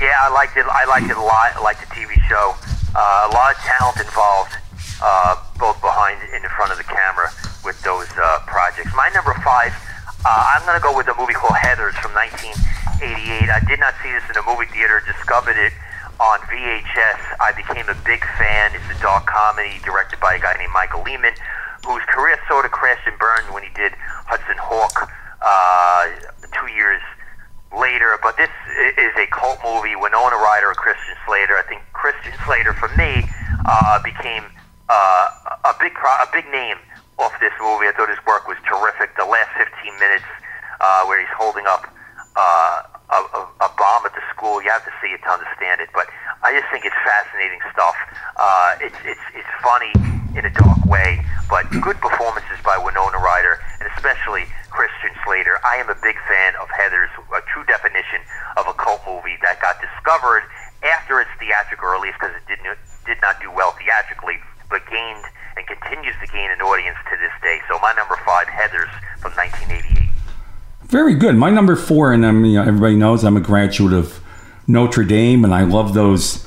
[0.03, 0.67] Yeah, I liked it.
[0.67, 1.55] I liked it a lot.
[1.55, 2.59] I liked the TV show.
[2.91, 4.51] Uh, a lot of talent involved,
[4.99, 7.31] uh, both behind and in front of the camera
[7.63, 8.91] with those uh, projects.
[8.99, 9.71] My number five,
[10.27, 12.11] uh, I'm going to go with a movie called Heathers from
[12.99, 13.47] 1988.
[13.47, 14.99] I did not see this in a movie theater.
[15.07, 15.71] Discovered it
[16.19, 17.21] on VHS.
[17.39, 18.75] I became a big fan.
[18.75, 21.31] It's a dark comedy directed by a guy named Michael Lehmann
[21.87, 23.95] whose career sort of crashed and burned when he did
[24.27, 25.07] Hudson Hawk
[25.39, 26.11] uh,
[26.51, 26.99] two years
[27.75, 28.17] later.
[28.21, 28.51] But this
[28.97, 29.95] is a cult movie.
[29.95, 31.57] Winona Ryder Christian Slater.
[31.57, 33.25] I think Christian Slater, for me,
[33.65, 34.43] uh, became
[34.89, 35.27] uh,
[35.65, 36.77] a big pro- a big name
[37.19, 37.87] off this movie.
[37.87, 39.15] I thought his work was terrific.
[39.17, 40.27] The last 15 minutes
[40.79, 41.87] uh, where he's holding up
[42.35, 45.81] uh, a, a, a bomb at the school, you have to see it to understand
[45.81, 45.89] it.
[45.93, 46.07] But
[46.43, 47.97] I just think it's fascinating stuff.
[48.37, 53.57] Uh, it's it's it's funny in a dark way, but good performances by Winona Ryder
[53.81, 55.57] and especially Christian Slater.
[55.65, 58.21] I am a big fan of Heathers, a true definition
[58.55, 60.45] of a cult movie that got discovered
[60.85, 62.77] after its theatrical release because it didn't
[63.09, 64.37] did not do well theatrically,
[64.69, 65.25] but gained
[65.57, 67.59] and continues to gain an audience to this day.
[67.67, 70.05] So my number five, Heathers from 1988.
[70.83, 71.35] Very good.
[71.35, 74.21] My number four, and you know, everybody knows I'm a graduate of
[74.67, 76.46] Notre Dame, and I love those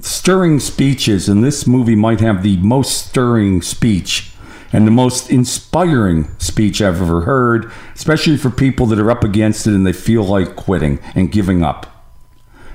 [0.00, 1.28] stirring speeches.
[1.28, 4.30] And this movie might have the most stirring speech
[4.72, 9.66] and the most inspiring speech I've ever heard, especially for people that are up against
[9.66, 11.86] it and they feel like quitting and giving up.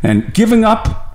[0.01, 1.11] And giving up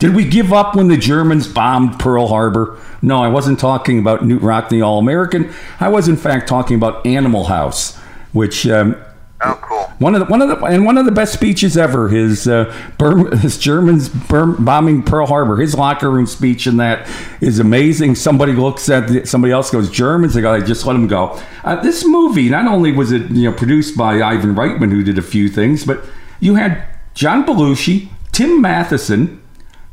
[0.00, 2.78] did we give up when the Germans bombed Pearl Harbor?
[3.02, 5.52] No, I wasn't talking about Knute Rockne All American.
[5.78, 7.98] I was, in fact, talking about Animal House,
[8.32, 8.96] which um,
[9.42, 9.78] Oh, cool.
[9.98, 12.08] One of the one of the and one of the best speeches ever.
[12.08, 12.64] His uh,
[13.40, 15.56] his Germans bombing Pearl Harbor.
[15.56, 17.08] His locker room speech in that
[17.40, 18.16] is amazing.
[18.16, 20.34] Somebody looks at the, somebody else goes Germans.
[20.34, 21.40] They go, just let them go.
[21.64, 25.16] Uh, this movie not only was it you know produced by Ivan Reitman, who did
[25.16, 26.04] a few things, but
[26.38, 29.42] you had John Belushi, Tim Matheson,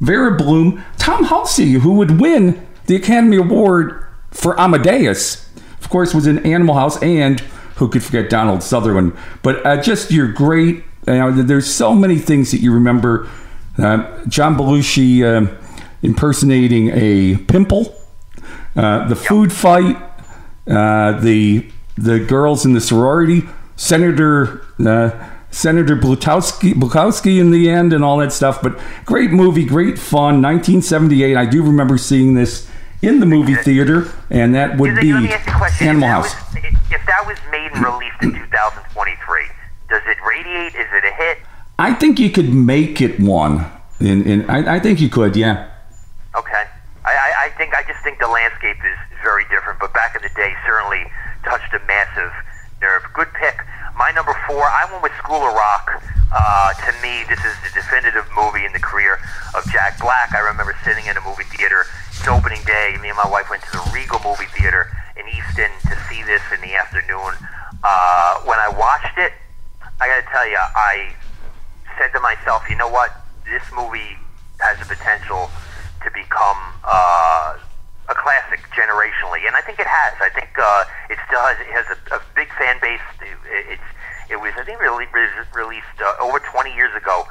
[0.02, 5.50] Verna Bloom, Tom Hulce, who would win the Academy Award for Amadeus.
[5.80, 7.42] Of course, was in Animal House and
[7.78, 9.14] who could forget Donald Sutherland?
[9.42, 10.84] But uh, just your great.
[11.08, 13.30] You know, there's so many things that you remember.
[13.78, 15.56] Uh, John Belushi uh,
[16.02, 17.96] impersonating a pimple,
[18.76, 19.96] uh, the food fight,
[20.68, 23.44] uh, the the girls in the sorority,
[23.76, 24.66] Senator.
[24.86, 28.62] Uh, Senator Blutowski, Blukowski in the end and all that stuff.
[28.62, 30.42] But great movie, great fun.
[30.42, 31.38] 1978.
[31.38, 32.67] I do remember seeing this
[33.02, 35.12] in the movie theater, and that would be
[35.82, 36.34] Animal House.
[36.54, 39.42] Was, if that was made and released in 2023,
[39.90, 40.76] does it radiate?
[40.76, 41.40] Is it a hit?
[41.80, 43.66] I think you could make it one.
[44.00, 45.70] In, in I, I think you could, yeah.
[46.36, 46.66] Okay.
[47.06, 50.30] I, I think I just think the landscape is very different, but back in the
[50.36, 51.06] day, certainly
[51.44, 52.34] touched a massive
[52.82, 53.04] nerve.
[53.14, 53.58] Good pick.
[53.96, 56.04] My number four, I went with School of Rock.
[56.32, 59.20] Uh, to me, this is the definitive movie in the career
[59.56, 60.34] of Jack Black.
[60.34, 61.86] I remember sitting in a movie theater
[62.28, 62.98] it's opening day.
[63.02, 66.42] Me and my wife went to the Regal movie theater in Easton to see this
[66.52, 67.38] in the afternoon.
[67.84, 69.32] Uh, when I watched it,
[70.02, 71.14] I got to tell you, I
[71.98, 73.16] said to myself, you know what?
[73.46, 74.18] This movie
[74.60, 75.50] has the potential
[76.04, 77.56] to become uh,
[78.10, 80.14] a classic generationally, and I think it has.
[80.20, 81.58] I think uh, it still has.
[81.62, 83.00] It has a, a big fan base.
[83.22, 83.90] It, it's
[84.30, 85.06] it was I think really
[85.56, 87.28] released uh, over 20 years ago.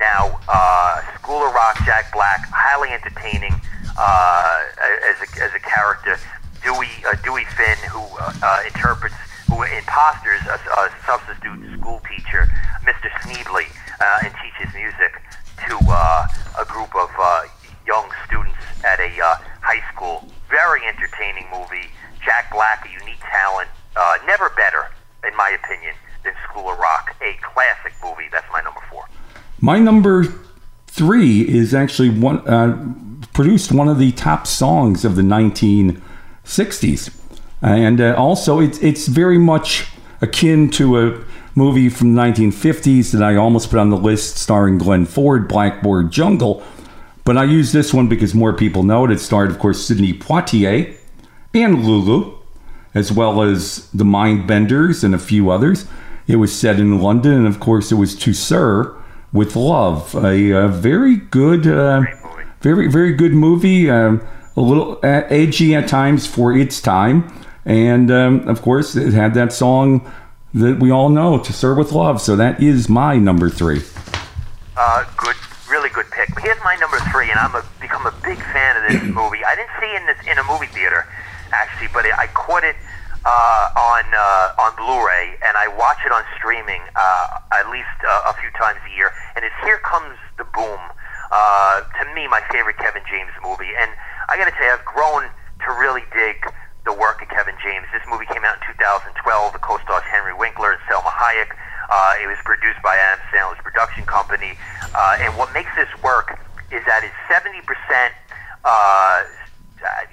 [0.00, 3.52] Now, uh, School of Rock, Jack Black, highly entertaining
[3.98, 4.62] uh,
[5.10, 6.16] as, a, as a character.
[6.62, 9.14] Dewey, uh, Dewey Finn, who uh, uh, interprets,
[9.48, 12.46] who imposters a, a substitute school teacher,
[12.86, 13.10] Mr.
[13.22, 13.66] Sneedley,
[14.00, 15.22] uh, and teaches music
[15.66, 16.26] to uh,
[16.58, 17.42] a group of uh,
[17.86, 20.26] young students at a uh, high school.
[20.50, 21.90] Very entertaining movie.
[22.24, 24.86] Jack Black, a unique talent, uh, never better,
[25.26, 25.94] in my opinion,
[26.28, 28.28] than School of Rock, a classic movie.
[28.30, 29.08] That's my number four.
[29.60, 30.24] My number
[30.86, 32.94] three is actually one uh,
[33.32, 37.14] produced one of the top songs of the 1960s,
[37.62, 39.88] and uh, also it's it's very much
[40.20, 41.24] akin to a
[41.54, 46.12] movie from the 1950s that I almost put on the list, starring Glenn Ford, Blackboard
[46.12, 46.62] Jungle.
[47.24, 49.10] But I use this one because more people know it.
[49.10, 50.96] It starred, of course, Sidney Poitier
[51.52, 52.38] and Lulu,
[52.94, 55.86] as well as the Mindbenders and a few others.
[56.28, 58.94] It was set in London, and of course, it was To Sir
[59.32, 62.02] with Love, a, a very good, uh,
[62.60, 63.90] very very good movie.
[63.90, 64.20] Um,
[64.54, 67.32] a little edgy at times for its time,
[67.64, 70.12] and um, of course, it had that song
[70.52, 73.82] that we all know, "To Sir with Love." So that is my number three.
[74.76, 75.36] Uh, good,
[75.70, 76.28] really good pick.
[76.40, 79.44] Here's my number three, and I'm a, become a big fan of this movie.
[79.46, 81.06] I didn't see it in this in a movie theater,
[81.52, 82.76] actually, but I caught it
[83.28, 88.32] uh, on uh, on Blu-ray, and I watch it on streaming uh, at least uh,
[88.32, 89.12] a few times a year.
[89.36, 90.80] And it's Here Comes the Boom.
[91.28, 93.92] Uh, to me, my favorite Kevin James movie, and
[94.32, 96.40] I got to say, I've grown to really dig
[96.88, 97.84] the work of Kevin James.
[97.92, 99.12] This movie came out in 2012.
[99.12, 101.52] The co-stars Henry Winkler and Salma Hayek.
[101.92, 104.56] Uh, it was produced by Adam Sandler's production company,
[104.96, 106.40] uh, and what makes this work
[106.72, 108.16] is that it's 70 percent,
[108.64, 109.20] uh,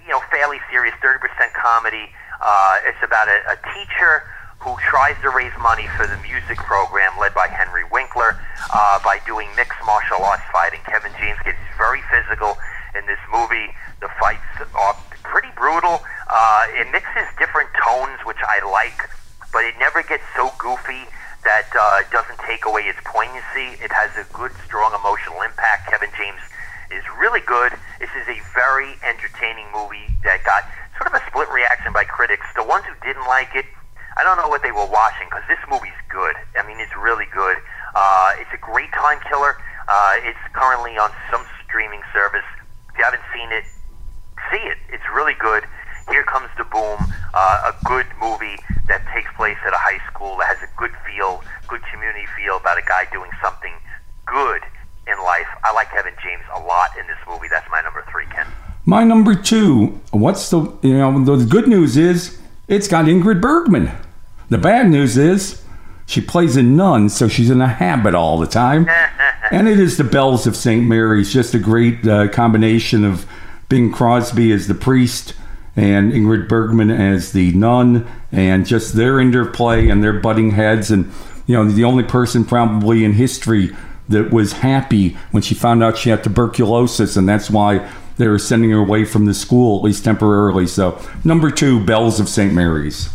[0.03, 2.11] you know, fairly serious, 30 percent comedy.
[2.41, 4.23] Uh, it's about a, a teacher
[4.59, 8.39] who tries to raise money for the music program led by Henry Winkler
[8.73, 10.81] uh, by doing mixed martial arts fighting.
[10.89, 12.57] Kevin James gets very physical
[12.97, 13.69] in this movie.
[14.01, 14.41] The fights
[14.73, 16.01] are pretty brutal.
[16.27, 19.05] Uh, it mixes different tones, which I like,
[19.53, 21.05] but it never gets so goofy
[21.45, 23.77] that uh, doesn't take away its poignancy.
[23.77, 25.87] It has a good, strong emotional impact.
[25.93, 26.41] Kevin James
[26.89, 27.71] is really good.
[27.99, 30.65] This is a very entertaining movie that got
[30.97, 32.45] sort of a split reaction by critics.
[32.55, 33.65] The ones who didn't like it,
[34.17, 36.35] I don't know what they were watching because this movie's good.
[36.55, 37.57] I mean, it's really good.
[37.95, 39.57] Uh, it's a great time killer.
[39.87, 42.47] Uh, it's currently on some streaming service.
[42.91, 43.63] If you haven't seen it,
[44.51, 44.77] see it.
[44.89, 45.63] It's really good.
[46.09, 47.01] Here Comes the Boom,
[47.33, 50.91] uh, a good movie that takes place at a high school that has a good
[51.01, 53.73] feel, good community feel about a guy doing something
[54.25, 54.61] good
[55.07, 55.49] in life.
[55.63, 57.47] I like Kevin James a lot in this movie.
[57.49, 58.45] That's my number three, Ken.
[58.85, 59.99] My number two.
[60.11, 63.91] What's the you know the good news is it's got Ingrid Bergman.
[64.49, 65.63] The bad news is
[66.05, 68.87] she plays a nun, so she's in a habit all the time.
[69.51, 70.87] and it is the Bells of St.
[70.87, 73.25] Mary's, just a great uh, combination of
[73.69, 75.33] Bing Crosby as the priest
[75.75, 80.89] and Ingrid Bergman as the nun, and just their interplay and their butting heads.
[80.89, 81.11] And,
[81.47, 83.75] you know, the only person probably in history
[84.07, 88.39] that was happy when she found out she had tuberculosis, and that's why they were
[88.39, 90.67] sending her away from the school, at least temporarily.
[90.67, 92.53] So, number two, Bells of St.
[92.53, 93.09] Mary's.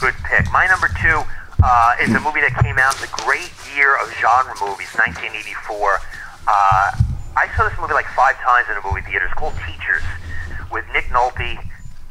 [0.00, 0.50] Good pick.
[0.50, 1.22] My number two
[1.62, 6.00] uh, is a movie that came out in the great year of genre movies, 1984.
[6.46, 6.92] Uh,
[7.36, 9.26] I saw this movie like five times in a movie theater.
[9.26, 10.04] It's called Teachers,
[10.70, 11.58] with Nick Nolte,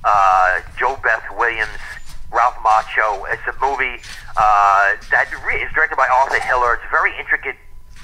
[0.03, 1.81] uh, JoBeth Williams,
[2.31, 3.25] Ralph Macchio.
[3.31, 4.01] It's a movie
[4.37, 6.75] uh, that is directed by Arthur Hiller.
[6.75, 7.55] It's a very intricate,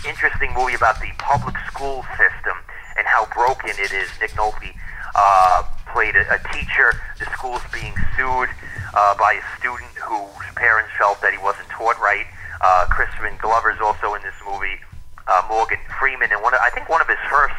[0.08, 2.58] interesting movie about the public school system
[3.00, 4.12] and how broken it is.
[4.20, 4.76] Nick Nolte
[5.16, 7.00] uh, played a, a teacher.
[7.18, 8.52] The school's being sued
[8.94, 12.28] uh, by a student whose parents felt that he wasn't taught right.
[12.60, 14.76] Uh, Crispin Glover's also in this movie.
[15.26, 17.56] Uh, Morgan Freeman, and one of, I think one of his first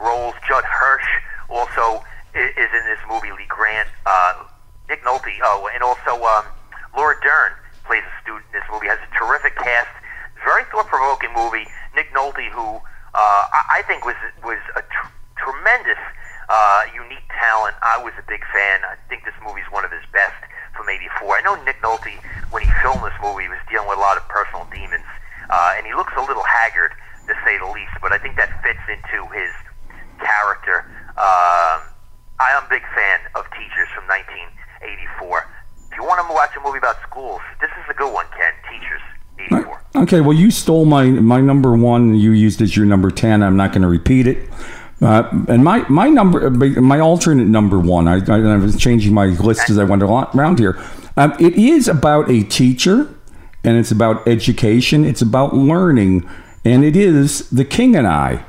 [0.00, 1.10] roles, Judd Hirsch,
[1.50, 2.00] also
[2.32, 3.30] is, is in this movie.
[3.36, 4.48] Lee Grant, uh,
[4.88, 6.46] Nick Nolte, oh, and also um,
[6.96, 7.52] Laura Dern
[7.84, 8.86] plays a student in this movie.
[8.88, 9.92] Has a terrific cast.
[10.40, 11.68] Very thought-provoking movie.
[11.94, 12.80] Nick Nolte, who
[13.14, 15.98] uh, I, think was was a tr- tremendous,
[16.48, 17.74] uh, unique talent.
[17.82, 18.86] I was a big fan.
[18.86, 20.38] I think this movie is one of his best
[20.76, 21.38] from '84.
[21.38, 22.14] I know Nick Nolte
[22.54, 25.06] when he filmed this movie was dealing with a lot of personal demons,
[25.50, 26.94] uh, and he looks a little haggard
[27.26, 27.94] to say the least.
[27.98, 29.50] But I think that fits into his
[30.22, 30.86] character.
[31.18, 31.82] Um,
[32.38, 35.44] I am a big fan of Teachers from 1984.
[35.90, 38.54] If you want to watch a movie about schools, this is a good one, Ken.
[38.70, 39.02] Teachers.
[39.46, 39.82] 84.
[39.96, 42.14] Okay, well, you stole my my number one.
[42.14, 43.42] You used as your number ten.
[43.42, 44.48] I'm not going to repeat it.
[45.00, 48.06] Uh, and my my number, my alternate number one.
[48.06, 50.80] I, I, I was changing my list as I went around here.
[51.16, 53.12] Um, it is about a teacher,
[53.64, 55.04] and it's about education.
[55.04, 56.28] It's about learning,
[56.64, 58.44] and it is the King and I,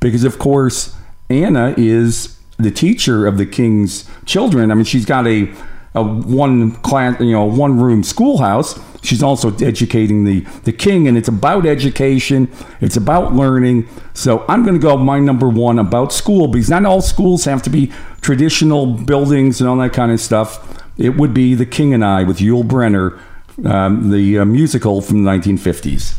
[0.00, 0.94] because of course
[1.30, 4.70] Anna is the teacher of the king's children.
[4.70, 5.52] I mean, she's got a
[5.94, 8.78] a one class, you know, one room schoolhouse.
[9.02, 12.50] She's also educating the the king, and it's about education.
[12.80, 13.88] It's about learning.
[14.14, 17.62] So I'm going to go my number one about school because not all schools have
[17.62, 20.82] to be traditional buildings and all that kind of stuff.
[20.98, 23.18] It would be The King and I with Yul Brynner
[23.64, 26.14] um, the uh, musical from the 1950s.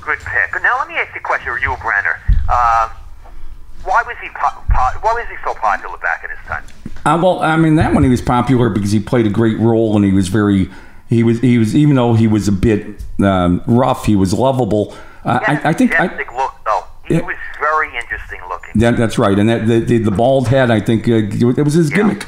[0.00, 0.62] Good pick.
[0.62, 2.18] Now let me ask you a question, Yul Brynner.
[2.48, 2.88] Uh,
[3.84, 6.64] why was he po- po- why was he so popular back in his time?
[7.08, 9.96] Uh, well, I mean that one he was popular because he played a great role
[9.96, 10.68] and he was very
[11.08, 14.94] he was he was even though he was a bit um, rough, he was lovable.
[15.24, 16.04] Uh, Yes, I, I think I,
[16.36, 16.84] look though.
[17.06, 17.20] He Yeah.
[17.22, 18.72] was very interesting looking.
[18.80, 21.14] that, that's right, and that the, the, the bald head, I think uh,
[21.60, 21.96] it was his Yeah.
[21.96, 22.26] gimmick.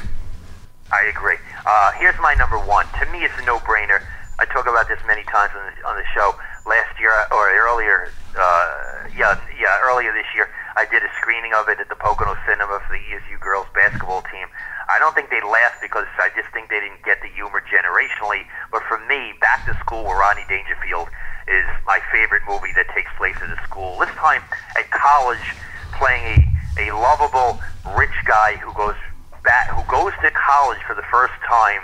[0.91, 1.37] I agree.
[1.65, 2.85] Uh, here's my number one.
[2.99, 4.01] To me, it's a no-brainer.
[4.39, 6.33] I talk about this many times on the, on the show.
[6.65, 11.69] Last year or earlier, uh, yeah, yeah, earlier this year, I did a screening of
[11.69, 14.47] it at the Pocono Cinema for the ESU girls basketball team.
[14.91, 18.43] I don't think they laughed because I just think they didn't get the humor generationally.
[18.71, 21.07] But for me, Back to School with Rodney Dangerfield
[21.47, 23.97] is my favorite movie that takes place at a school.
[23.99, 24.43] This time
[24.75, 25.55] at college,
[25.95, 27.59] playing a, a lovable
[27.95, 28.99] rich guy who goes
[29.43, 31.81] back, who goes to college for the first time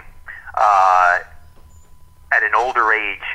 [0.55, 1.20] uh,
[2.32, 3.28] at an older age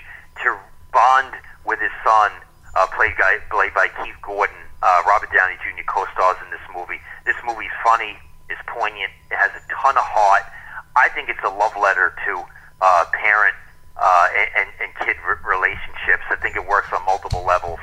[0.44, 0.56] to
[0.92, 1.32] bond
[1.64, 2.30] with his son,
[2.76, 4.56] uh, played guy played by Keith Gordon.
[4.82, 5.86] Uh, Robert Downey Jr.
[5.86, 6.98] co-stars in this movie.
[7.24, 8.18] This movie's funny,
[8.50, 10.46] it's poignant, it has a ton of heart.
[10.94, 12.32] I think it's a love letter to
[12.80, 13.56] uh, parent
[13.98, 16.22] uh, and, and, kid re- relationships.
[16.30, 17.80] I think it works on multiple levels.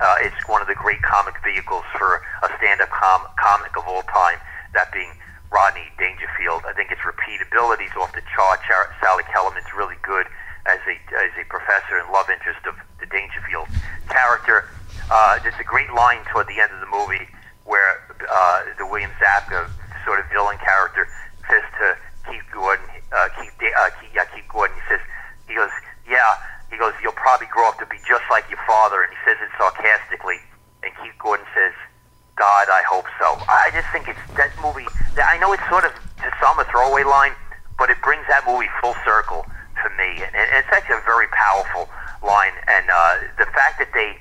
[0.00, 4.02] Uh, it's one of the great comic vehicles for a stand-up com- comic of all
[4.06, 4.38] time,
[4.74, 5.10] that being
[5.50, 6.62] Rodney Dangerfield.
[6.68, 8.60] I think its repeatability is off the chart.
[8.68, 10.26] Char- Sally Kellerman's really good
[10.66, 13.66] as a as a professor and love interest of the Dangerfield
[14.06, 14.68] character.
[15.10, 17.26] Uh, there's a great line toward the end of the movie
[17.64, 17.98] where
[18.30, 19.66] uh, the William Zabka
[20.04, 21.08] sort of villain character
[21.50, 21.96] says to
[22.28, 25.00] Keith Gordon, uh, Keith, Da- uh, Keith, yeah, Keith Gordon, he says,
[25.48, 25.72] he goes,
[26.08, 26.36] yeah,
[26.70, 29.36] he goes, you'll probably grow up to be just like your father, and he says
[29.40, 30.40] it sarcastically,
[30.84, 31.72] and Keith Gordon says,
[32.36, 33.34] God, I hope so.
[33.48, 34.86] I just think it's that movie.
[35.18, 35.90] That I know it's sort of
[36.22, 37.32] to some a throwaway line,
[37.76, 39.42] but it brings that movie full circle
[39.82, 41.90] for me, and, and it's actually a very powerful
[42.22, 42.54] line.
[42.70, 44.14] And uh, the fact that they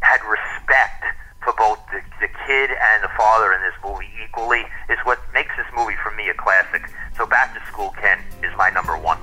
[0.00, 1.06] had respect
[1.44, 5.50] for both the, the kid and the father in this movie equally is what makes
[5.56, 6.90] this movie for me a classic.
[7.16, 9.18] So Back to School Ken is my number one.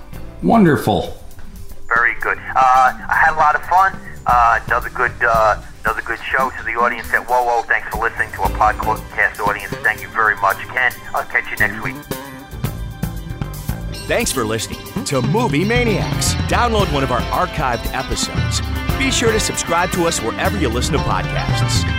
[0.60, 1.16] Wonderful.
[1.88, 2.38] Very good.
[2.38, 3.98] Uh, I had a lot of fun.
[4.26, 7.62] Uh, another good, uh, another good show to the audience at Whoa Whoa.
[7.62, 9.74] Thanks for listening to a podcast audience.
[9.76, 10.92] Thank you very much, Ken.
[11.16, 11.96] I'll catch you next week.
[14.06, 16.34] Thanks for listening to Movie Maniacs.
[16.52, 18.60] Download one of our archived episodes.
[19.00, 21.99] Be sure to subscribe to us wherever you listen to podcasts.